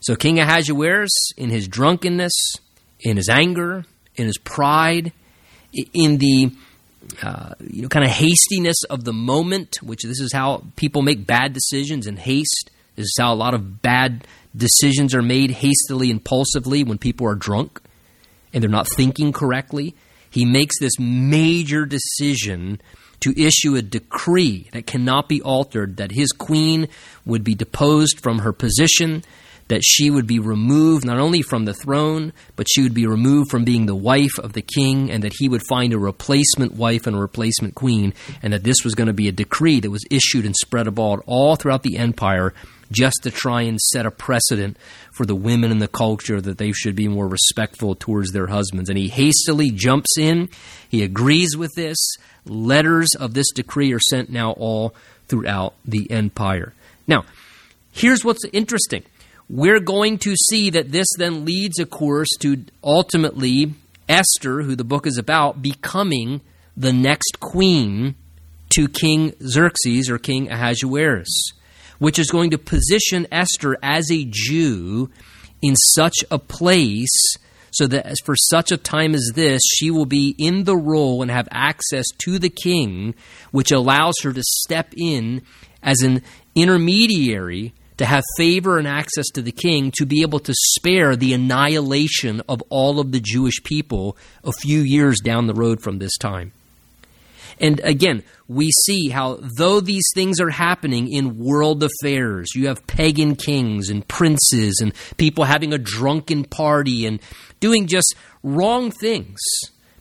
[0.00, 2.32] So King Ahasuerus, in his drunkenness,
[3.00, 5.12] in his anger, in his pride,
[5.92, 6.52] in the
[7.22, 11.26] uh, you know kind of hastiness of the moment, which this is how people make
[11.26, 12.70] bad decisions in haste.
[12.94, 17.34] This is how a lot of bad decisions are made hastily, impulsively when people are
[17.34, 17.80] drunk
[18.52, 19.94] and they're not thinking correctly.
[20.30, 22.80] He makes this major decision
[23.20, 26.88] to issue a decree that cannot be altered that his queen
[27.24, 29.24] would be deposed from her position,
[29.68, 33.50] that she would be removed not only from the throne, but she would be removed
[33.50, 37.06] from being the wife of the king, and that he would find a replacement wife
[37.06, 40.04] and a replacement queen, and that this was going to be a decree that was
[40.10, 42.52] issued and spread abroad all throughout the empire
[42.92, 44.76] just to try and set a precedent
[45.12, 48.88] for the women in the culture that they should be more respectful towards their husbands.
[48.88, 50.48] And he hastily jumps in,
[50.88, 51.96] he agrees with this.
[52.44, 54.94] Letters of this decree are sent now all
[55.26, 56.74] throughout the empire.
[57.08, 57.24] Now,
[57.90, 59.02] here's what's interesting
[59.48, 63.74] we're going to see that this then leads, of course, to ultimately
[64.08, 66.40] Esther, who the book is about, becoming
[66.76, 68.14] the next queen
[68.74, 71.52] to King Xerxes or King Ahasuerus,
[71.98, 75.10] which is going to position Esther as a Jew
[75.62, 77.36] in such a place
[77.70, 81.30] so that for such a time as this, she will be in the role and
[81.30, 83.14] have access to the king,
[83.50, 85.42] which allows her to step in
[85.82, 86.22] as an
[86.54, 91.32] intermediary to have favor and access to the king to be able to spare the
[91.32, 96.16] annihilation of all of the Jewish people a few years down the road from this
[96.18, 96.52] time.
[97.58, 102.86] And again, we see how, though these things are happening in world affairs, you have
[102.86, 107.20] pagan kings and princes and people having a drunken party and
[107.60, 109.40] doing just wrong things,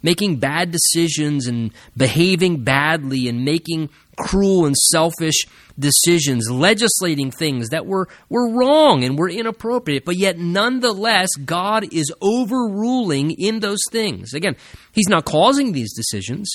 [0.04, 5.46] making bad decisions and behaving badly and making cruel and selfish
[5.78, 12.12] decisions, legislating things that were, were wrong and were inappropriate, but yet nonetheless, God is
[12.22, 14.34] overruling in those things.
[14.34, 14.56] Again,
[14.94, 16.50] He's not causing these decisions,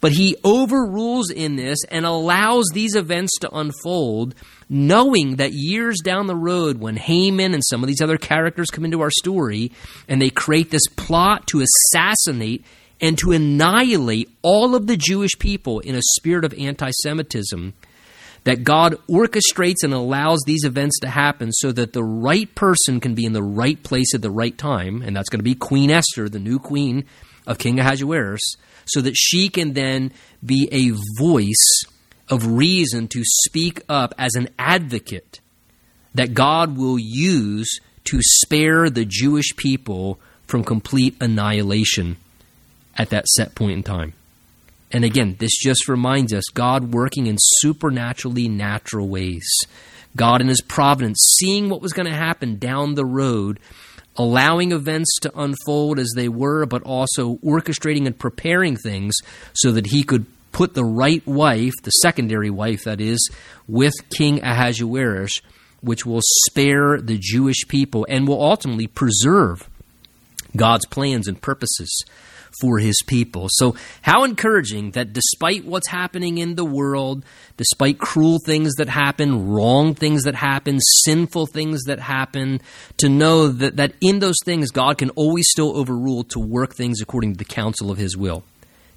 [0.00, 4.34] but He overrules in this and allows these events to unfold,
[4.68, 8.84] knowing that years down the road, when Haman and some of these other characters come
[8.84, 9.70] into our story
[10.08, 12.64] and they create this plot to assassinate
[13.00, 17.74] and to annihilate all of the Jewish people in a spirit of anti Semitism,
[18.44, 23.14] that God orchestrates and allows these events to happen so that the right person can
[23.14, 25.90] be in the right place at the right time, and that's going to be Queen
[25.90, 27.04] Esther, the new queen
[27.46, 30.12] of King Ahasuerus, so that she can then
[30.44, 31.84] be a voice
[32.28, 35.40] of reason to speak up as an advocate
[36.14, 42.16] that God will use to spare the Jewish people from complete annihilation
[42.96, 44.12] at that set point in time.
[44.94, 49.44] And again, this just reminds us God working in supernaturally natural ways.
[50.16, 53.58] God in His providence, seeing what was going to happen down the road,
[54.16, 59.16] allowing events to unfold as they were, but also orchestrating and preparing things
[59.54, 63.28] so that He could put the right wife, the secondary wife that is,
[63.66, 65.40] with King Ahasuerus,
[65.80, 69.68] which will spare the Jewish people and will ultimately preserve
[70.56, 72.04] God's plans and purposes
[72.60, 73.48] for his people.
[73.50, 77.24] So, how encouraging that despite what's happening in the world,
[77.56, 82.60] despite cruel things that happen, wrong things that happen, sinful things that happen,
[82.98, 87.00] to know that, that in those things God can always still overrule to work things
[87.00, 88.44] according to the counsel of his will.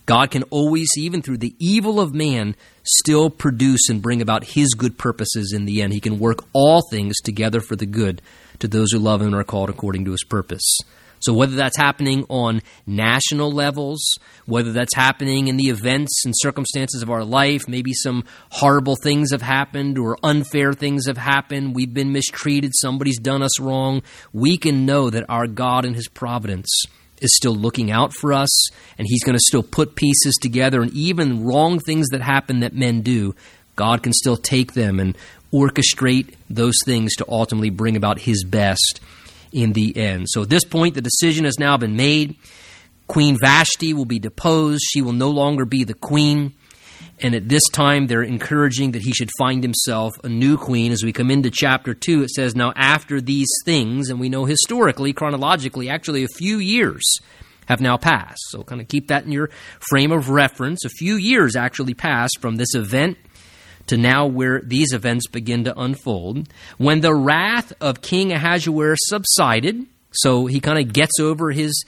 [0.08, 4.74] God can always, even through the evil of man, still produce and bring about his
[4.74, 5.92] good purposes in the end.
[5.92, 8.22] He can work all things together for the good
[8.60, 10.78] to those who love him and are called according to his purpose.
[11.20, 14.02] So, whether that's happening on national levels,
[14.46, 19.32] whether that's happening in the events and circumstances of our life, maybe some horrible things
[19.32, 24.02] have happened or unfair things have happened, we've been mistreated, somebody's done us wrong,
[24.34, 26.86] we can know that our God and His providence
[27.20, 30.82] is still looking out for us and He's going to still put pieces together.
[30.82, 33.36] And even wrong things that happen that men do,
[33.76, 35.18] God can still take them and
[35.54, 39.00] orchestrate those things to ultimately bring about His best
[39.52, 40.28] in the end.
[40.30, 42.36] So at this point, the decision has now been made.
[43.08, 44.84] Queen Vashti will be deposed.
[44.90, 46.54] She will no longer be the queen.
[47.20, 50.92] And at this time, they're encouraging that he should find himself a new queen.
[50.92, 54.46] As we come into chapter 2, it says, Now after these things, and we know
[54.46, 57.04] historically, chronologically, actually a few years
[57.68, 58.42] have now passed.
[58.50, 59.50] So kind of keep that in your
[59.90, 60.86] frame of reference.
[60.86, 63.18] A few years actually passed from this event
[63.88, 66.48] to now where these events begin to unfold.
[66.78, 71.84] When the wrath of King Ahasuerus subsided, so he kind of gets over his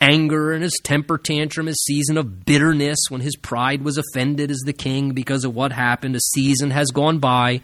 [0.00, 4.60] anger and his temper tantrum, his season of bitterness when his pride was offended as
[4.64, 6.16] the king because of what happened.
[6.16, 7.60] A season has gone by,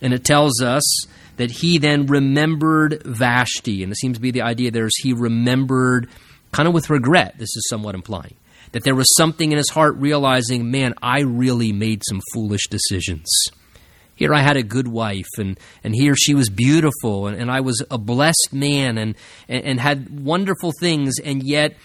[0.00, 1.06] and it tells us
[1.36, 3.82] that he then remembered Vashti.
[3.82, 6.08] And it seems to be the idea there is he remembered
[6.52, 8.34] kind of with regret, this is somewhat implying.
[8.72, 13.26] That there was something in his heart realizing, man, I really made some foolish decisions.
[14.14, 17.60] Here I had a good wife, and, and here she was beautiful, and, and I
[17.60, 19.14] was a blessed man and,
[19.48, 21.76] and, and had wonderful things, and yet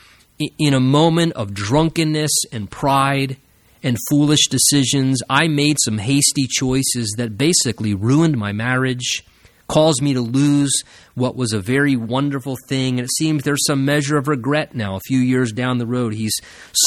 [0.57, 3.38] in a moment of drunkenness and pride
[3.84, 9.23] and foolish decisions, I made some hasty choices that basically ruined my marriage
[9.68, 10.72] caused me to lose
[11.16, 12.99] what was a very wonderful thing.
[12.99, 14.95] And it seems there's some measure of regret now.
[14.95, 16.36] A few years down the road, he's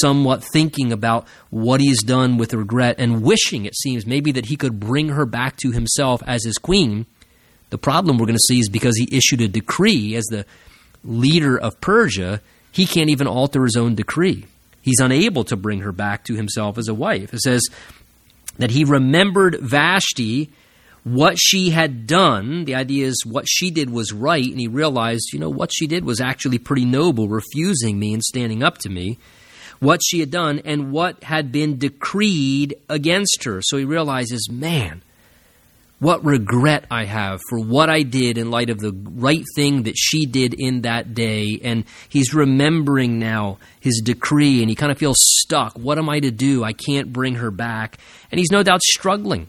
[0.01, 4.57] somewhat thinking about what he's done with regret and wishing, it seems, maybe that he
[4.57, 7.07] could bring her back to himself as his queen.
[7.71, 10.47] The problem we're going to see is because he issued a decree as the
[11.03, 14.47] leader of Persia, he can't even alter his own decree.
[14.83, 17.35] He's unable to bring her back to himself as a wife.
[17.35, 17.63] It says
[18.59, 20.51] that he remembered Vashti
[21.07, 22.65] what she had done.
[22.65, 25.87] The idea is what she did was right, and he realized, you know, what she
[25.87, 29.17] did was actually pretty noble, refusing me and standing up to me.
[29.79, 33.61] What she had done and what had been decreed against her.
[33.63, 35.03] So he realizes, man,
[36.01, 39.97] what regret I have for what I did in light of the right thing that
[39.97, 41.61] she did in that day.
[41.63, 45.79] And he's remembering now his decree and he kind of feels stuck.
[45.79, 46.65] What am I to do?
[46.65, 47.99] I can't bring her back.
[48.33, 49.47] And he's no doubt struggling.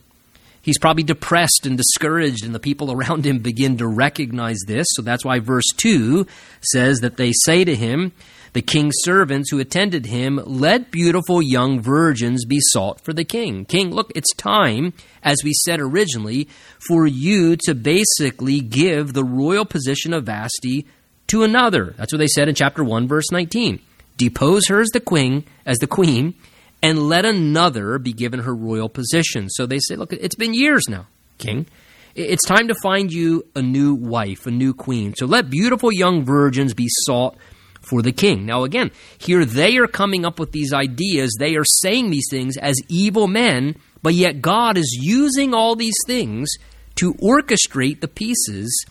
[0.68, 4.86] He's probably depressed and discouraged, and the people around him begin to recognize this.
[4.90, 6.28] So that's why verse 2
[6.60, 8.12] says that they say to him,
[8.52, 13.64] The king's servants who attended him, let beautiful young virgins be sought for the king.
[13.64, 14.92] King, look, it's time,
[15.24, 16.50] as we said originally,
[16.86, 20.86] for you to basically give the royal position of Vashti
[21.28, 21.96] to another.
[21.96, 23.80] That's what they said in chapter 1, verse 19.
[24.18, 26.34] Depose her as the queen, as the queen,
[26.82, 29.50] and let another be given her royal position.
[29.50, 31.08] So they say, look, it's been years now,
[31.38, 31.68] king.
[32.16, 35.14] It's time to find you a new wife, a new queen.
[35.16, 37.38] So let beautiful young virgins be sought
[37.82, 38.46] for the king.
[38.46, 41.36] Now, again, here they are coming up with these ideas.
[41.38, 45.98] They are saying these things as evil men, but yet God is using all these
[46.06, 46.50] things
[46.96, 48.86] to orchestrate the pieces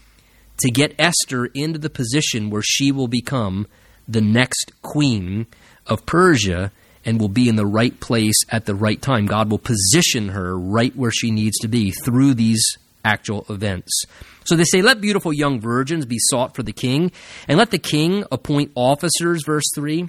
[0.59, 3.67] to get Esther into the position where she will become
[4.09, 5.47] the next queen
[5.87, 6.73] of Persia
[7.07, 9.27] and will be in the right place at the right time.
[9.27, 14.05] God will position her right where she needs to be through these actual events.
[14.45, 17.13] So they say, Let beautiful young virgins be sought for the king,
[17.49, 20.09] and let the king appoint officers, verse 3,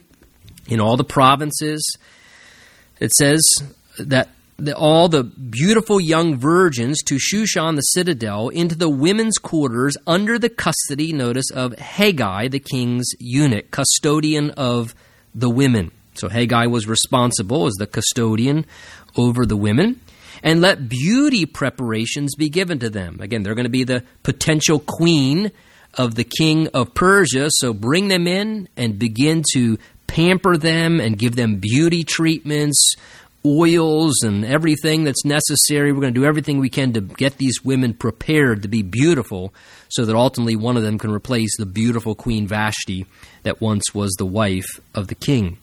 [0.68, 1.98] in all the provinces.
[3.00, 3.44] It says
[4.00, 9.96] that the, all the beautiful young virgins to Shushan the citadel into the women's quarters
[10.08, 14.96] under the custody, notice, of Hegai, the king's eunuch, custodian of
[15.36, 15.92] the women.
[16.18, 18.66] So Hegai was responsible as the custodian
[19.16, 20.02] over the women.
[20.44, 23.18] And let beauty preparations be given to them.
[23.22, 25.52] Again, they're going to be the potential queen
[25.96, 27.50] of the king of Persia.
[27.52, 32.96] So bring them in and begin to pamper them and give them beauty treatments,
[33.46, 35.92] oils, and everything that's necessary.
[35.92, 39.54] We're going to do everything we can to get these women prepared to be beautiful
[39.90, 43.06] so that ultimately one of them can replace the beautiful Queen Vashti
[43.44, 45.58] that once was the wife of the king.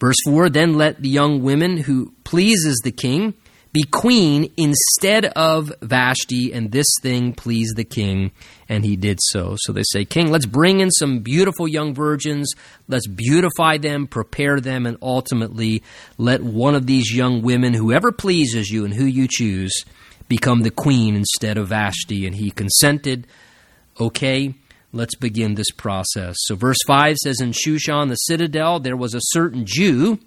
[0.00, 3.34] Verse 4 Then let the young women who pleases the king
[3.72, 8.32] be queen instead of Vashti, and this thing pleased the king,
[8.68, 9.54] and he did so.
[9.60, 12.52] So they say, King, let's bring in some beautiful young virgins,
[12.88, 15.84] let's beautify them, prepare them, and ultimately
[16.18, 19.84] let one of these young women, whoever pleases you and who you choose,
[20.28, 22.26] become the queen instead of Vashti.
[22.26, 23.28] And he consented.
[24.00, 24.54] Okay,
[24.92, 26.36] Let's begin this process.
[26.40, 30.18] So, verse 5 says In Shushan the citadel, there was a certain Jew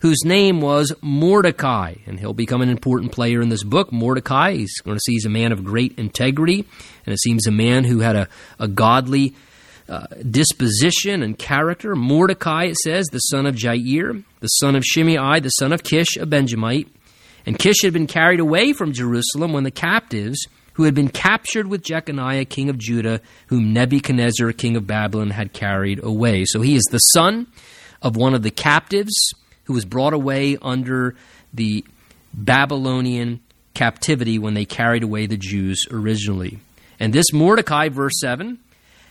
[0.00, 3.92] whose name was Mordecai, and he'll become an important player in this book.
[3.92, 6.66] Mordecai, he's going to see he's a man of great integrity,
[7.06, 8.28] and it seems a man who had a,
[8.58, 9.36] a godly
[9.88, 11.94] uh, disposition and character.
[11.94, 16.16] Mordecai, it says, the son of Jair, the son of Shimei, the son of Kish,
[16.16, 16.88] a Benjamite.
[17.46, 21.66] And Kish had been carried away from Jerusalem when the captives who had been captured
[21.66, 26.44] with Jeconiah, king of Judah, whom Nebuchadnezzar, king of Babylon, had carried away.
[26.46, 27.46] So he is the son
[28.00, 29.14] of one of the captives
[29.64, 31.14] who was brought away under
[31.52, 31.84] the
[32.34, 33.40] Babylonian
[33.74, 36.58] captivity when they carried away the Jews originally.
[36.98, 38.58] And this Mordecai, verse 7,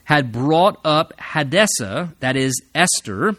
[0.05, 3.35] had brought up Hadassah, that is Esther,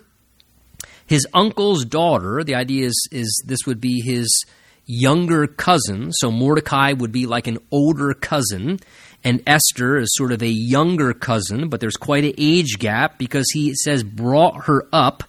[1.07, 2.45] his uncle's daughter.
[2.45, 4.45] The idea is, is this would be his
[4.93, 6.13] younger cousin.
[6.13, 8.79] So Mordecai would be like an older cousin,
[9.25, 13.47] and Esther is sort of a younger cousin, but there's quite an age gap because
[13.53, 15.25] he says brought her up.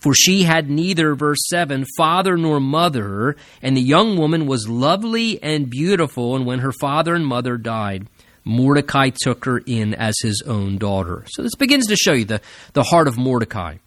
[0.00, 5.42] For she had neither, verse 7, father nor mother, and the young woman was lovely
[5.42, 8.06] and beautiful, and when her father and mother died,
[8.44, 11.24] Mordecai took her in as his own daughter.
[11.30, 12.40] So this begins to show you the,
[12.74, 13.78] the heart of Mordecai,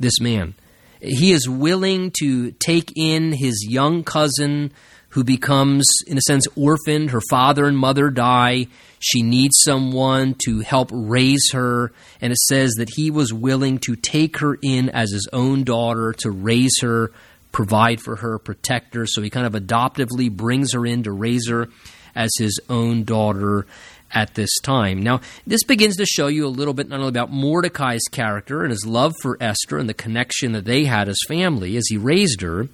[0.00, 0.54] this man.
[1.02, 4.72] He is willing to take in his young cousin
[5.08, 7.10] who becomes, in a sense, orphaned.
[7.10, 8.68] Her father and mother die.
[9.00, 11.92] She needs someone to help raise her.
[12.20, 16.14] And it says that he was willing to take her in as his own daughter,
[16.18, 17.12] to raise her,
[17.50, 19.04] provide for her, protect her.
[19.06, 21.68] So he kind of adoptively brings her in to raise her
[22.14, 23.66] as his own daughter
[24.12, 25.02] at this time.
[25.02, 28.70] Now, this begins to show you a little bit not only about Mordecai's character and
[28.70, 32.40] his love for Esther and the connection that they had as family as he raised
[32.40, 32.68] her,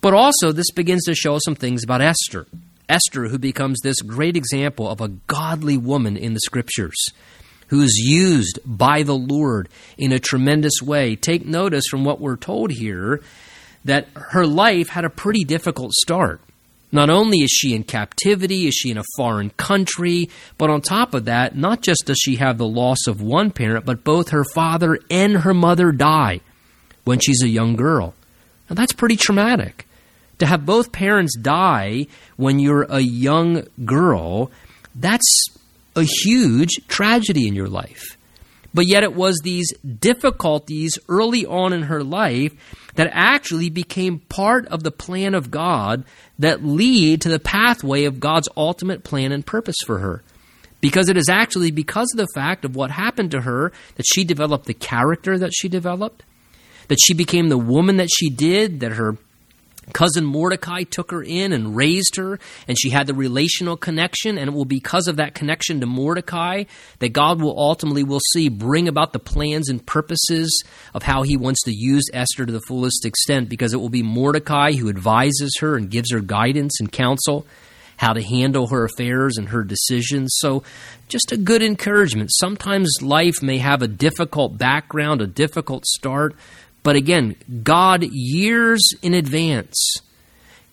[0.00, 2.46] but also this begins to show some things about Esther.
[2.88, 6.96] Esther, who becomes this great example of a godly woman in the scriptures,
[7.68, 9.68] who is used by the Lord
[9.98, 11.16] in a tremendous way.
[11.16, 13.20] Take notice from what we're told here
[13.84, 16.40] that her life had a pretty difficult start.
[16.92, 21.14] Not only is she in captivity, is she in a foreign country, but on top
[21.14, 24.44] of that, not just does she have the loss of one parent, but both her
[24.54, 26.40] father and her mother die
[27.04, 28.14] when she's a young girl.
[28.70, 29.86] Now that's pretty traumatic.
[30.38, 32.06] To have both parents die
[32.36, 34.50] when you're a young girl,
[34.94, 35.46] that's
[35.96, 38.15] a huge tragedy in your life.
[38.76, 42.52] But yet, it was these difficulties early on in her life
[42.96, 46.04] that actually became part of the plan of God
[46.38, 50.22] that lead to the pathway of God's ultimate plan and purpose for her.
[50.82, 54.24] Because it is actually because of the fact of what happened to her that she
[54.24, 56.22] developed the character that she developed,
[56.88, 59.16] that she became the woman that she did, that her
[59.92, 64.48] cousin Mordecai took her in and raised her, and she had the relational connection, and
[64.48, 66.64] it will be because of that connection to Mordecai
[66.98, 70.62] that God will ultimately, we'll see, bring about the plans and purposes
[70.94, 74.02] of how he wants to use Esther to the fullest extent, because it will be
[74.02, 77.46] Mordecai who advises her and gives her guidance and counsel
[77.96, 80.30] how to handle her affairs and her decisions.
[80.38, 80.62] So,
[81.08, 82.30] just a good encouragement.
[82.32, 86.34] Sometimes life may have a difficult background, a difficult start,
[86.86, 87.34] but again,
[87.64, 89.96] God, years in advance,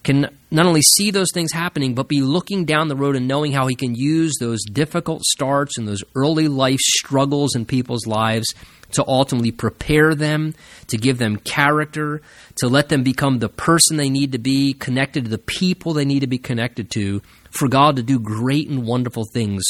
[0.03, 3.51] can not only see those things happening, but be looking down the road and knowing
[3.51, 8.53] how He can use those difficult starts and those early life struggles in people's lives
[8.91, 10.53] to ultimately prepare them,
[10.85, 12.21] to give them character,
[12.57, 16.05] to let them become the person they need to be, connected to the people they
[16.05, 19.63] need to be connected to, for God to do great and wonderful things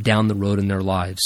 [0.00, 1.20] down the road in their lives.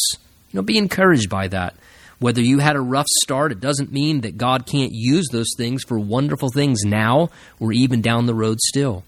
[0.52, 1.74] You know, be encouraged by that.
[2.18, 5.82] Whether you had a rough start, it doesn't mean that God can't use those things
[5.82, 9.04] for wonderful things now or even down the road still.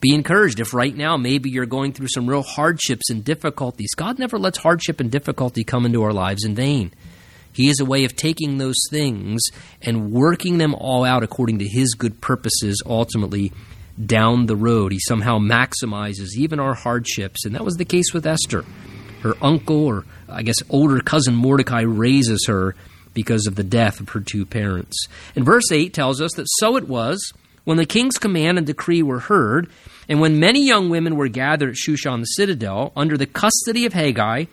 [0.00, 3.94] Be encouraged if right now maybe you're going through some real hardships and difficulties.
[3.96, 6.92] God never lets hardship and difficulty come into our lives in vain.
[7.52, 9.42] He is a way of taking those things
[9.80, 13.50] and working them all out according to His good purposes ultimately
[14.04, 14.92] down the road.
[14.92, 17.46] He somehow maximizes even our hardships.
[17.46, 18.66] And that was the case with Esther.
[19.26, 22.74] Her uncle or I guess, older cousin Mordecai raises her
[23.14, 25.06] because of the death of her two parents.
[25.34, 27.32] And verse 8 tells us that so it was
[27.64, 29.70] when the king's command and decree were heard,
[30.08, 33.92] and when many young women were gathered at Shushan the citadel under the custody of
[33.92, 34.48] Hegai,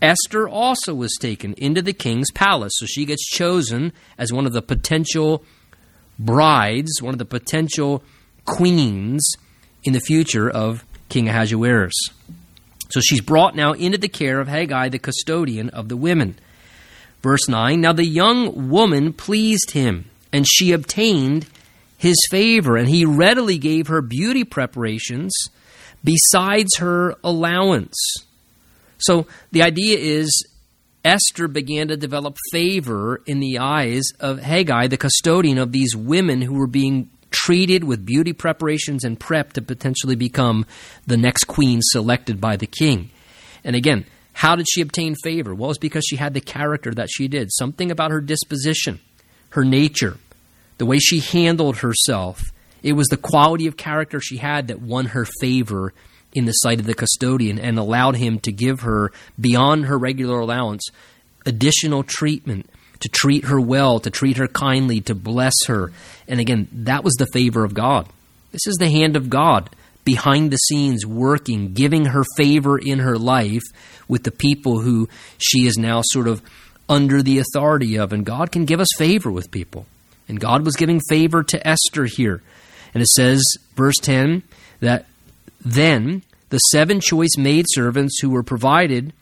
[0.00, 2.72] Esther also was taken into the king's palace.
[2.76, 5.44] So she gets chosen as one of the potential
[6.18, 8.02] brides, one of the potential
[8.44, 9.24] queens
[9.84, 11.94] in the future of King Ahasuerus.
[12.92, 16.38] So she's brought now into the care of Hegai, the custodian of the women.
[17.22, 21.46] Verse 9 Now the young woman pleased him, and she obtained
[21.96, 25.32] his favor, and he readily gave her beauty preparations
[26.04, 27.96] besides her allowance.
[28.98, 30.46] So the idea is
[31.02, 36.42] Esther began to develop favor in the eyes of Hegai, the custodian of these women
[36.42, 40.66] who were being treated with beauty preparations and prep to potentially become
[41.06, 43.10] the next queen selected by the king.
[43.64, 45.54] And again, how did she obtain favor?
[45.54, 47.52] Well, it's because she had the character that she did.
[47.52, 49.00] Something about her disposition,
[49.50, 50.16] her nature,
[50.78, 52.40] the way she handled herself.
[52.82, 55.92] It was the quality of character she had that won her favor
[56.32, 60.40] in the sight of the custodian and allowed him to give her, beyond her regular
[60.40, 60.88] allowance,
[61.44, 62.68] additional treatment
[63.02, 65.92] to treat her well, to treat her kindly, to bless her.
[66.26, 68.08] And again, that was the favor of God.
[68.52, 69.70] This is the hand of God
[70.04, 73.62] behind the scenes working, giving her favor in her life
[74.08, 76.42] with the people who she is now sort of
[76.88, 78.12] under the authority of.
[78.12, 79.86] And God can give us favor with people.
[80.28, 82.42] And God was giving favor to Esther here.
[82.94, 83.42] And it says,
[83.74, 84.42] verse 10,
[84.80, 85.06] that
[85.64, 89.12] then the seven choice maidservants who were provided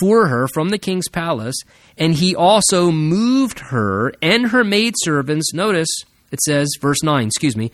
[0.00, 1.56] for her from the king's palace,
[1.96, 5.52] and he also moved her and her maidservants.
[5.52, 5.88] Notice
[6.30, 7.72] it says, verse 9, excuse me,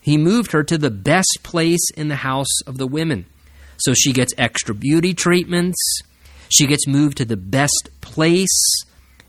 [0.00, 3.26] he moved her to the best place in the house of the women.
[3.78, 5.78] So she gets extra beauty treatments.
[6.48, 8.84] She gets moved to the best place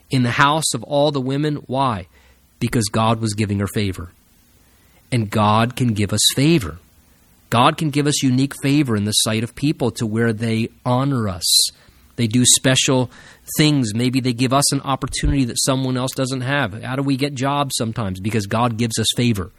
[0.09, 1.55] in the house of all the women.
[1.67, 2.07] Why?
[2.59, 4.11] Because God was giving her favor.
[5.11, 6.77] And God can give us favor.
[7.49, 11.27] God can give us unique favor in the sight of people to where they honor
[11.29, 11.69] us.
[12.17, 13.09] They do special
[13.57, 13.93] things.
[13.95, 16.83] Maybe they give us an opportunity that someone else doesn't have.
[16.83, 18.19] How do we get jobs sometimes?
[18.19, 19.51] Because God gives us favor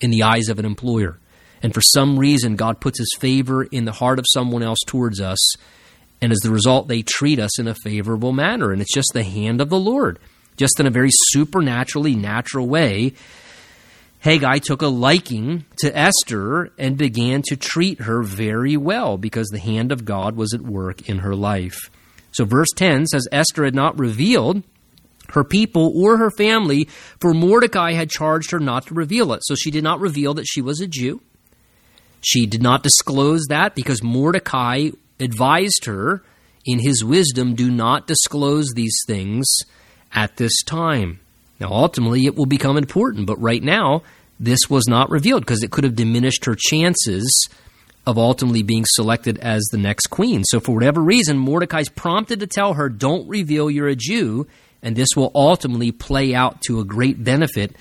[0.00, 1.18] in the eyes of an employer.
[1.62, 5.20] And for some reason, God puts his favor in the heart of someone else towards
[5.20, 5.54] us.
[6.20, 8.70] And as the result, they treat us in a favorable manner.
[8.70, 10.18] And it's just the hand of the Lord,
[10.58, 13.14] just in a very supernaturally natural way.
[14.22, 19.58] Hegai took a liking to Esther and began to treat her very well because the
[19.58, 21.90] hand of God was at work in her life.
[22.34, 24.62] So, verse 10 says Esther had not revealed
[25.30, 26.88] her people or her family,
[27.20, 29.40] for Mordecai had charged her not to reveal it.
[29.44, 31.20] So she did not reveal that she was a Jew.
[32.20, 36.22] She did not disclose that because Mordecai advised her
[36.64, 39.46] in his wisdom do not disclose these things
[40.12, 41.20] at this time.
[41.60, 44.02] Now, ultimately, it will become important, but right now,
[44.40, 47.48] this was not revealed because it could have diminished her chances
[48.06, 50.44] of ultimately being selected as the next queen.
[50.44, 54.46] So, for whatever reason, Mordecai's prompted to tell her, Don't reveal you're a Jew
[54.84, 57.74] and this will ultimately play out to a great benefit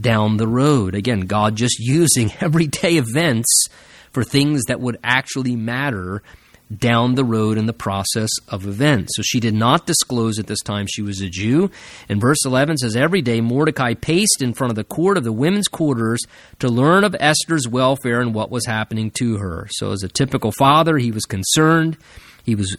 [0.00, 0.94] down the road.
[0.94, 3.66] Again, God just using everyday events
[4.12, 6.22] for things that would actually matter
[6.78, 9.12] down the road in the process of events.
[9.16, 11.70] So she did not disclose at this time she was a Jew.
[12.08, 15.32] And verse 11 says, Every day Mordecai paced in front of the court of the
[15.32, 16.20] women's quarters
[16.58, 19.68] to learn of Esther's welfare and what was happening to her.
[19.70, 21.96] So, as a typical father, he was concerned.
[22.44, 22.76] He was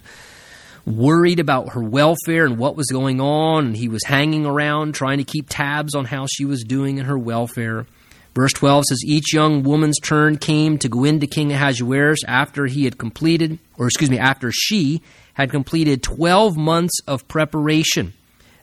[0.85, 5.17] worried about her welfare and what was going on, and he was hanging around trying
[5.17, 7.87] to keep tabs on how she was doing and her welfare.
[8.35, 12.83] Verse 12 says, Each young woman's turn came to go into King Ahasuerus after he
[12.83, 15.01] had completed, or excuse me, after she
[15.35, 18.13] had completed 12 months of preparation,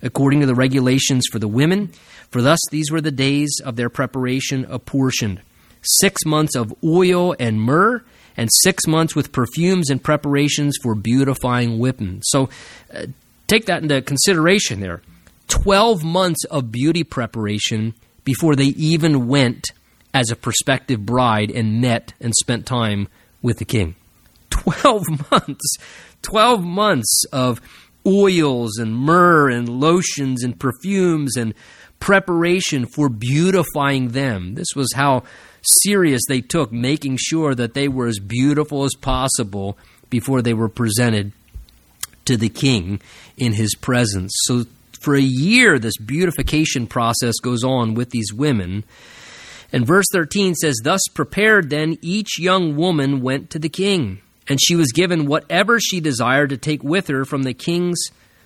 [0.03, 1.89] according to the regulations for the women.
[2.31, 5.41] For thus these were the days of their preparation apportioned
[5.81, 8.05] six months of oil and myrrh,
[8.37, 12.21] and six months with perfumes and preparations for beautifying women.
[12.23, 12.49] So
[12.95, 13.07] uh,
[13.47, 15.03] take that into consideration there.
[15.49, 17.95] 12 months of beauty preparation
[18.25, 19.69] before they even went
[20.15, 23.09] as a prospective bride and met and spent time
[23.41, 23.95] with the king.
[24.51, 25.77] 12 months.
[26.23, 27.61] 12 months of
[28.07, 31.55] oils and myrrh and lotions and perfumes and
[32.01, 34.55] preparation for beautifying them.
[34.55, 35.23] This was how
[35.83, 39.79] serious they took making sure that they were as beautiful as possible
[40.11, 41.33] before they were presented
[42.25, 43.01] to the king
[43.37, 44.33] in his presence.
[44.45, 44.65] So
[45.03, 48.85] for a year, this beautification process goes on with these women.
[49.73, 54.61] And verse 13 says, Thus prepared then each young woman went to the king, and
[54.63, 57.99] she was given whatever she desired to take with her from the king's,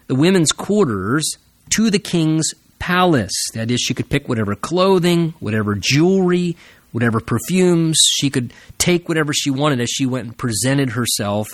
[0.06, 1.36] the women's quarters
[1.76, 2.46] to the king's
[2.78, 3.34] palace.
[3.54, 6.56] That is, she could pick whatever clothing, whatever jewelry,
[6.92, 7.98] whatever perfumes.
[8.18, 11.48] She could take whatever she wanted as she went and presented herself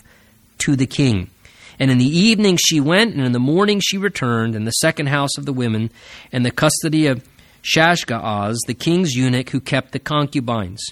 [0.58, 1.30] to the king.
[1.78, 5.06] And in the evening she went, and in the morning she returned, in the second
[5.06, 5.90] house of the women,
[6.30, 7.26] in the custody of
[7.62, 10.82] Shaashgaz, the king's eunuch who kept the concubines.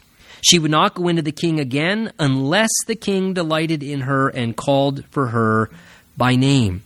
[0.43, 4.57] She would not go into the king again unless the king delighted in her and
[4.57, 5.70] called for her
[6.16, 6.83] by name.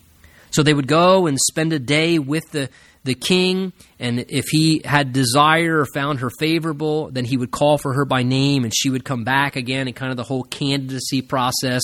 [0.51, 2.69] So they would go and spend a day with the
[3.05, 7.79] the king, and if he had desire or found her favorable, then he would call
[7.79, 10.43] for her by name, and she would come back again, and kind of the whole
[10.45, 11.83] candidacy process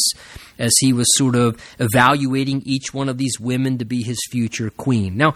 [0.59, 4.71] as he was sort of evaluating each one of these women to be his future
[4.71, 5.17] queen.
[5.17, 5.35] Now,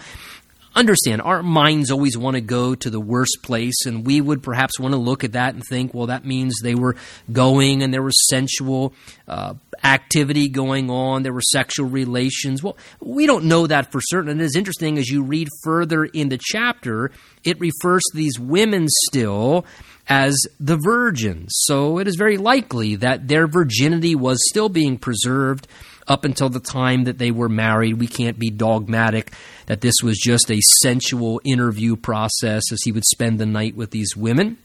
[0.75, 4.79] understand our minds always want to go to the worst place and we would perhaps
[4.79, 6.97] want to look at that and think well that means they were
[7.33, 8.93] going and there was sensual
[9.29, 12.62] uh, activity going on there were sexual relations.
[12.62, 16.29] Well we don't know that for certain and it's interesting as you read further in
[16.29, 17.11] the chapter
[17.45, 19.64] it refers to these women still
[20.09, 21.51] as the virgins.
[21.64, 25.66] So it is very likely that their virginity was still being preserved
[26.07, 27.98] up until the time that they were married.
[27.98, 29.32] We can't be dogmatic
[29.66, 33.90] that this was just a sensual interview process as he would spend the night with
[33.90, 34.59] these women.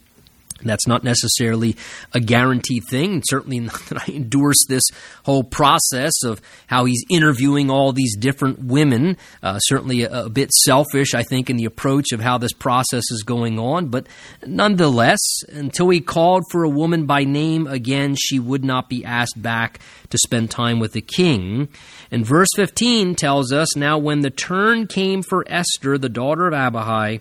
[0.64, 1.76] That's not necessarily
[2.14, 3.22] a guaranteed thing.
[3.26, 4.84] Certainly not that I endorse this
[5.24, 9.18] whole process of how he's interviewing all these different women.
[9.42, 13.04] Uh, certainly a, a, bit selfish, I think, in the approach of how this process
[13.12, 13.88] is going on.
[13.88, 14.08] But
[14.46, 19.42] nonetheless, until he called for a woman by name again, she would not be asked
[19.42, 19.80] back
[20.10, 21.70] to spend time with the king.
[22.12, 26.54] And verse 15 tells us now when the turn came for Esther, the daughter of
[26.54, 27.20] Abihail,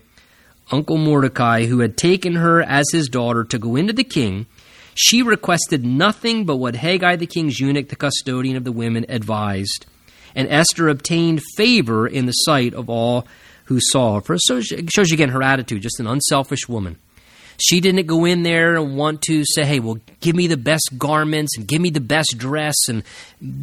[0.71, 4.45] Uncle Mordecai, who had taken her as his daughter to go into the king,
[4.93, 9.85] she requested nothing but what Hegai the king's eunuch, the custodian of the women, advised.
[10.35, 13.25] And Esther obtained favor in the sight of all
[13.65, 14.35] who saw her.
[14.37, 16.97] So it shows you again her attitude, just an unselfish woman.
[17.61, 20.91] She didn't go in there and want to say, hey, well, give me the best
[20.97, 23.03] garments and give me the best dress and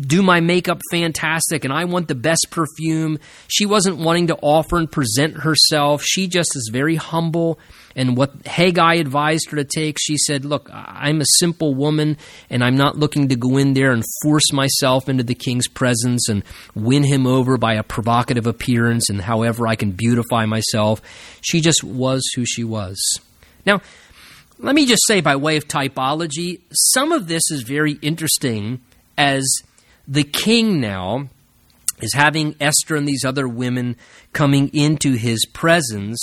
[0.00, 3.18] do my makeup fantastic and I want the best perfume.
[3.48, 6.02] She wasn't wanting to offer and present herself.
[6.02, 7.58] She just is very humble.
[7.94, 12.18] And what Hegai advised her to take, she said, Look, I'm a simple woman
[12.50, 16.28] and I'm not looking to go in there and force myself into the king's presence
[16.28, 16.42] and
[16.74, 21.00] win him over by a provocative appearance and however I can beautify myself.
[21.40, 22.98] She just was who she was.
[23.66, 23.80] Now,
[24.58, 28.80] let me just say, by way of typology, some of this is very interesting
[29.18, 29.44] as
[30.06, 31.28] the king now
[32.00, 33.96] is having Esther and these other women
[34.32, 36.20] coming into his presence.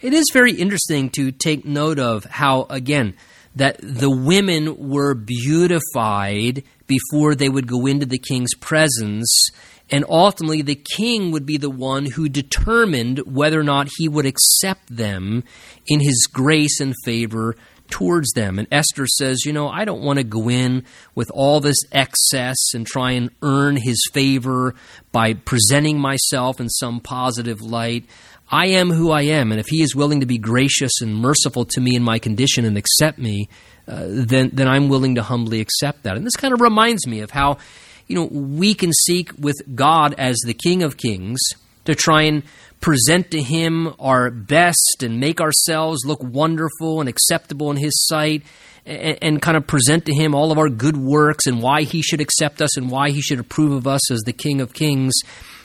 [0.00, 3.14] It is very interesting to take note of how, again,
[3.54, 9.50] that the women were beautified before they would go into the king's presence
[9.92, 14.24] and ultimately, the king would be the one who determined whether or not he would
[14.24, 15.44] accept them
[15.86, 17.56] in his grace and favor
[17.90, 18.58] towards them.
[18.58, 20.84] And Esther says, You know, I don't want to go in
[21.14, 24.74] with all this excess and try and earn his favor
[25.12, 28.06] by presenting myself in some positive light.
[28.50, 31.66] I am who I am, and if he is willing to be gracious and merciful
[31.66, 33.48] to me in my condition and accept me,
[33.86, 36.16] uh, then, then I'm willing to humbly accept that.
[36.16, 37.58] And this kind of reminds me of how
[38.12, 41.40] you know, we can seek with God as the King of Kings
[41.86, 42.42] to try and
[42.82, 48.42] present to Him our best and make ourselves look wonderful and acceptable in His sight
[48.84, 52.02] and, and, kind of present to Him all of our good works and why He
[52.02, 55.14] should accept us and why He should approve of us as the King of Kings.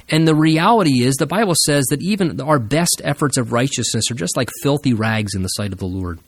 [0.07, 4.15] And the reality is, the Bible says that even our best efforts of righteousness are
[4.15, 6.19] just like filthy rags in the sight of the Lord.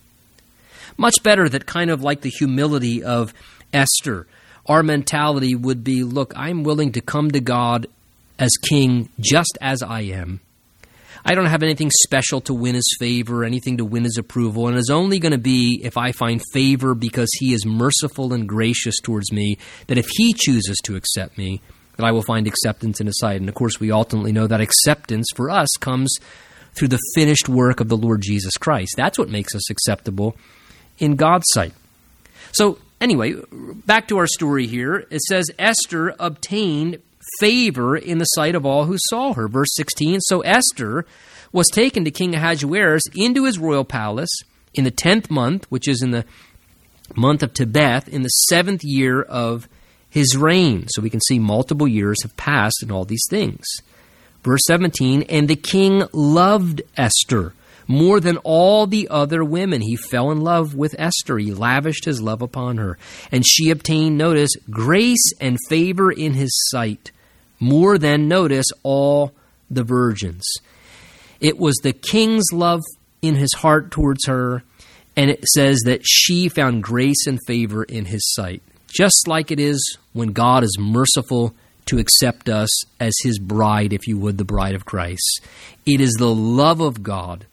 [0.97, 3.33] Much better that kind of like the humility of
[3.71, 4.27] Esther
[4.69, 7.87] our mentality would be look, I'm willing to come to God
[8.37, 10.39] as king just as I am.
[11.25, 14.77] I don't have anything special to win his favor, anything to win his approval, and
[14.77, 18.95] it's only going to be if I find favor because he is merciful and gracious
[19.03, 19.57] towards me,
[19.87, 21.61] that if he chooses to accept me,
[21.97, 23.41] that I will find acceptance in his sight.
[23.41, 26.15] And of course, we ultimately know that acceptance for us comes
[26.73, 28.93] through the finished work of the Lord Jesus Christ.
[28.95, 30.37] That's what makes us acceptable
[30.97, 31.73] in God's sight.
[32.53, 33.35] So, anyway,
[33.85, 35.05] back to our story here.
[35.09, 37.01] It says Esther obtained
[37.39, 39.47] favor in the sight of all who saw her.
[39.47, 41.05] Verse 16 So Esther
[41.51, 44.29] was taken to King Ahasuerus into his royal palace
[44.73, 46.25] in the tenth month, which is in the
[47.15, 49.67] month of Tebeth, in the seventh year of
[50.09, 50.87] his reign.
[50.89, 53.65] So we can see multiple years have passed in all these things.
[54.43, 57.53] Verse 17 And the king loved Esther
[57.89, 59.81] more than all the other women.
[59.81, 61.39] He fell in love with Esther.
[61.39, 62.99] He lavished his love upon her.
[63.31, 67.11] And she obtained, notice, grace and favor in his sight,
[67.59, 69.33] more than, notice, all
[69.71, 70.45] the virgins.
[71.41, 72.81] It was the king's love
[73.23, 74.63] in his heart towards her,
[75.17, 78.61] and it says that she found grace and favor in his sight.
[78.87, 82.69] Just like it is when God is merciful to accept us
[82.99, 85.41] as his bride, if you would, the bride of Christ.
[85.87, 87.47] It is the love of God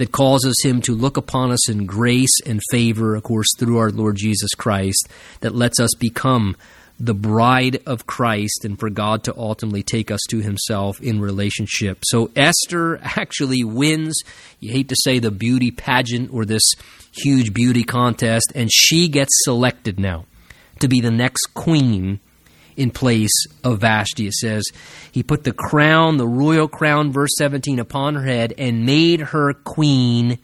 [0.00, 3.90] that causes him to look upon us in grace and favor, of course, through our
[3.90, 5.06] Lord Jesus Christ,
[5.40, 6.56] that lets us become
[6.98, 11.98] the bride of Christ and for God to ultimately take us to himself in relationship.
[12.04, 14.18] So Esther actually wins,
[14.58, 16.72] you hate to say the beauty pageant or this
[17.12, 20.24] huge beauty contest, and she gets selected now
[20.78, 22.20] to be the next queen
[22.76, 24.26] in place of Vashti.
[24.26, 24.64] It says,
[25.12, 29.52] He put the crown, the royal crown, verse 17, upon her head and made her
[29.52, 30.38] queen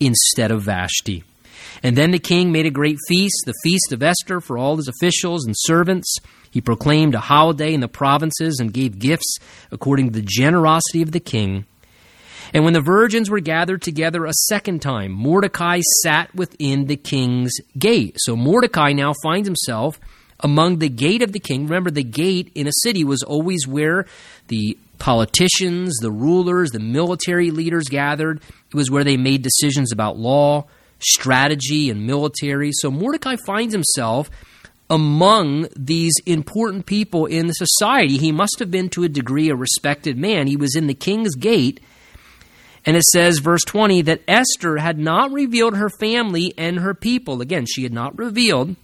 [0.00, 1.24] instead of Vashti.
[1.82, 4.88] And then the king made a great feast, the feast of Esther, for all his
[4.88, 6.16] officials and servants.
[6.50, 9.36] He proclaimed a holiday in the provinces and gave gifts
[9.70, 11.66] according to the generosity of the king.
[12.54, 17.52] And when the virgins were gathered together a second time, Mordecai sat within the king's
[17.76, 18.16] gate.
[18.18, 19.98] So Mordecai now finds himself
[20.40, 21.64] among the gate of the king.
[21.64, 24.06] Remember, the gate in a city was always where
[24.48, 28.40] the politicians, the rulers, the military leaders gathered.
[28.68, 30.66] It was where they made decisions about law,
[30.98, 32.70] strategy, and military.
[32.72, 34.30] So Mordecai finds himself
[34.90, 38.18] among these important people in the society.
[38.18, 40.46] He must have been to a degree a respected man.
[40.46, 41.80] He was in the king's gate.
[42.86, 47.40] And it says, verse 20, that Esther had not revealed her family and her people.
[47.40, 48.76] Again, she had not revealed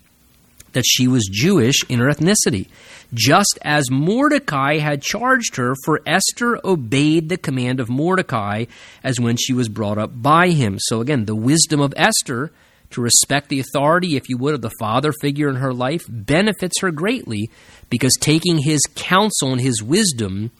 [0.72, 2.68] that she was Jewish in her ethnicity.
[3.12, 8.66] Just as Mordecai had charged her, for Esther obeyed the command of Mordecai
[9.02, 10.78] as when she was brought up by him.
[10.78, 12.52] So again, the wisdom of Esther
[12.90, 16.80] to respect the authority, if you would, of the father figure in her life benefits
[16.80, 17.50] her greatly
[17.88, 20.50] because taking his counsel and his wisdom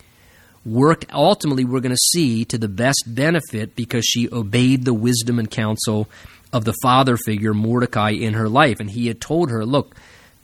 [0.65, 5.39] worked ultimately, we're going to see, to the best benefit because she obeyed the wisdom
[5.39, 6.09] and counsel
[6.53, 8.81] of the father figure, Mordecai, in her life.
[8.81, 9.95] And he had told her, look,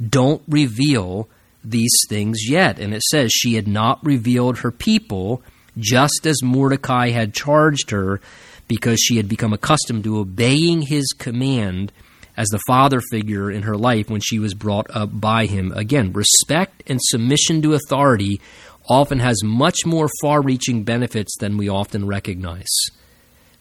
[0.09, 1.29] don't reveal
[1.65, 2.79] these things yet.
[2.79, 5.43] And it says she had not revealed her people,
[5.79, 8.21] just as Mordecai had charged her,
[8.69, 11.93] because she had become accustomed to obeying his command
[12.37, 15.73] as the father figure in her life when she was brought up by him.
[15.73, 18.41] Again, respect and submission to authority
[18.89, 22.69] often has much more far reaching benefits than we often recognize.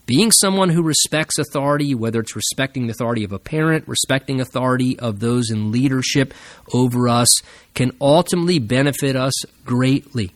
[0.06, 4.99] Being someone who respects authority, whether it's respecting the authority of a parent, respecting authority
[4.99, 6.34] of those in leadership
[6.74, 7.30] over us,
[7.74, 9.34] can ultimately benefit us
[9.66, 10.32] greatly.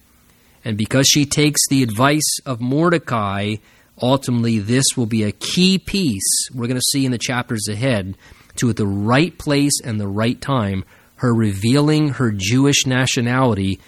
[0.65, 3.57] And because she takes the advice of Mordecai,
[4.01, 8.17] ultimately this will be a key piece we're going to see in the chapters ahead
[8.55, 10.83] to at the right place and the right time
[11.17, 13.79] her revealing her Jewish nationality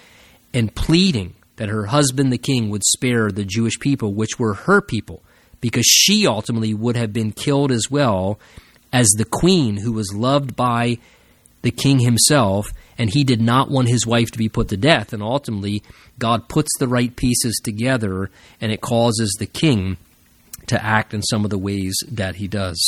[0.54, 4.80] and pleading that her husband the king would spare the Jewish people, which were her
[4.80, 5.22] people
[5.62, 8.38] because she ultimately would have been killed as well
[8.92, 10.98] as the queen who was loved by
[11.62, 12.66] the king himself,
[12.98, 15.12] and he did not want his wife to be put to death.
[15.12, 15.82] And ultimately,
[16.18, 19.96] God puts the right pieces together, and it causes the king
[20.66, 22.80] to act in some of the ways that he does.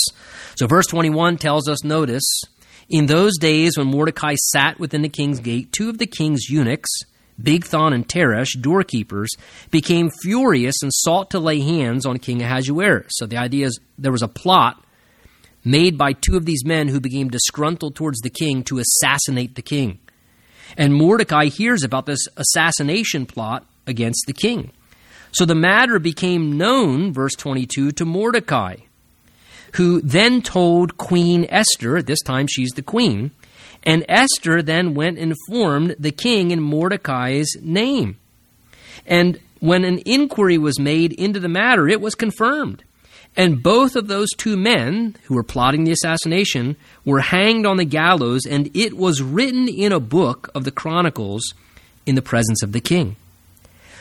[0.57, 2.43] So, verse 21 tells us notice,
[2.91, 6.91] in those days when Mordecai sat within the king's gate, two of the king's eunuchs,
[7.41, 9.31] Bigthan and Teresh, doorkeepers,
[9.71, 13.07] became furious and sought to lay hands on King Ahasuerus.
[13.11, 14.85] So the idea is there was a plot
[15.65, 19.63] made by two of these men who became disgruntled towards the king to assassinate the
[19.63, 19.99] king.
[20.77, 24.73] And Mordecai hears about this assassination plot against the king.
[25.33, 28.77] So the matter became known, verse 22, to Mordecai,
[29.75, 33.33] who then told Queen Esther, at this time she's the queen,
[33.85, 38.17] and Esther then went and informed the king in Mordecai's name.
[39.07, 42.83] And when an inquiry was made into the matter, it was confirmed.
[43.37, 47.85] And both of those two men who were plotting the assassination were hanged on the
[47.85, 51.55] gallows, and it was written in a book of the Chronicles
[52.07, 53.17] in the presence of the king.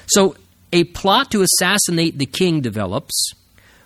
[0.05, 0.35] So
[0.71, 3.33] a plot to assassinate the king develops.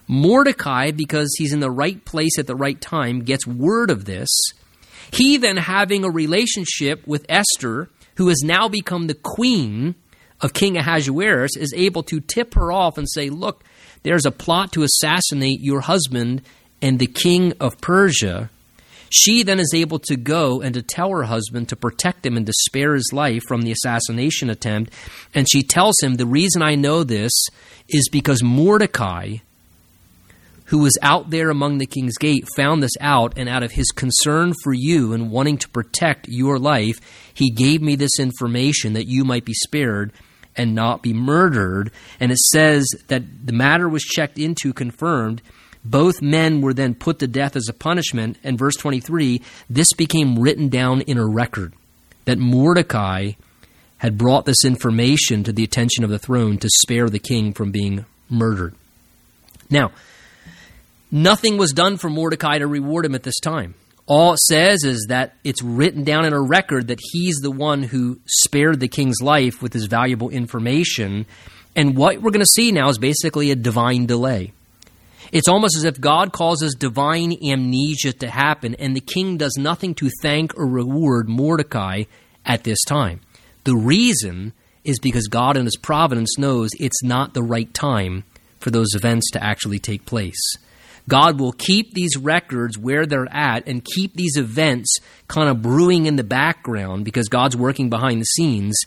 [0.07, 4.29] Mordecai, because he's in the right place at the right time, gets word of this
[5.11, 9.95] he then having a relationship with Esther, who has now become the queen
[10.41, 13.63] of King Ahasuerus, is able to tip her off and say, Look,
[14.03, 16.41] there's a plot to assassinate your husband
[16.81, 18.49] and the king of Persia.
[19.09, 22.45] She then is able to go and to tell her husband to protect him and
[22.45, 24.93] to spare his life from the assassination attempt.
[25.33, 27.31] And she tells him, The reason I know this
[27.87, 29.37] is because Mordecai,
[30.67, 33.87] who was out there among the king's gate, found this out, and out of his
[33.91, 36.99] concern for you and wanting to protect your life,
[37.33, 40.11] he gave me this information that you might be spared
[40.57, 41.91] and not be murdered.
[42.19, 45.41] And it says that the matter was checked into, confirmed.
[45.85, 48.37] Both men were then put to death as a punishment.
[48.43, 51.73] And verse 23 this became written down in a record
[52.25, 53.33] that Mordecai
[53.99, 57.71] had brought this information to the attention of the throne to spare the king from
[57.71, 58.75] being murdered.
[59.69, 59.91] Now,
[61.11, 63.75] Nothing was done for Mordecai to reward him at this time.
[64.07, 67.83] All it says is that it's written down in a record that he's the one
[67.83, 71.25] who spared the king's life with his valuable information.
[71.75, 74.53] And what we're going to see now is basically a divine delay.
[75.31, 79.93] It's almost as if God causes divine amnesia to happen, and the king does nothing
[79.95, 82.03] to thank or reward Mordecai
[82.45, 83.19] at this time.
[83.65, 84.53] The reason
[84.85, 88.23] is because God in His providence knows it's not the right time
[88.59, 90.39] for those events to actually take place.
[91.09, 94.97] God will keep these records where they're at and keep these events
[95.27, 98.77] kind of brewing in the background because God's working behind the scenes.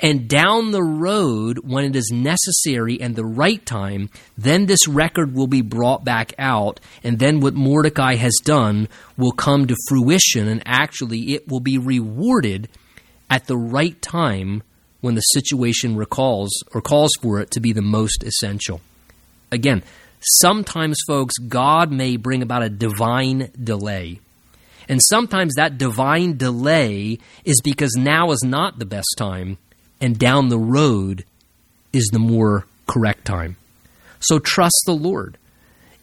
[0.00, 5.34] And down the road, when it is necessary and the right time, then this record
[5.34, 6.80] will be brought back out.
[7.02, 10.48] And then what Mordecai has done will come to fruition.
[10.48, 12.68] And actually, it will be rewarded
[13.30, 14.62] at the right time
[15.00, 18.80] when the situation recalls or calls for it to be the most essential.
[19.52, 19.84] Again,
[20.24, 24.20] sometimes, folks, God may bring about a divine delay.
[24.88, 29.58] And sometimes that divine delay is because now is not the best time,
[30.00, 31.24] and down the road
[31.92, 33.56] is the more correct time.
[34.20, 35.38] So trust the Lord.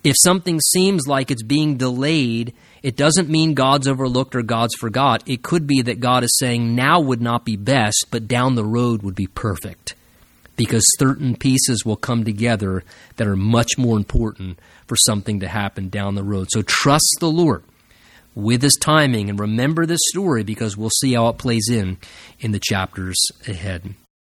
[0.03, 5.27] If something seems like it's being delayed, it doesn't mean God's overlooked or God's forgot.
[5.27, 8.65] It could be that God is saying now would not be best, but down the
[8.65, 9.93] road would be perfect.
[10.65, 12.83] Because certain pieces will come together
[13.15, 16.47] that are much more important for something to happen down the road.
[16.51, 17.63] So trust the Lord
[18.35, 21.97] with his timing and remember this story because we'll see how it plays in
[22.39, 23.95] in the chapters ahead.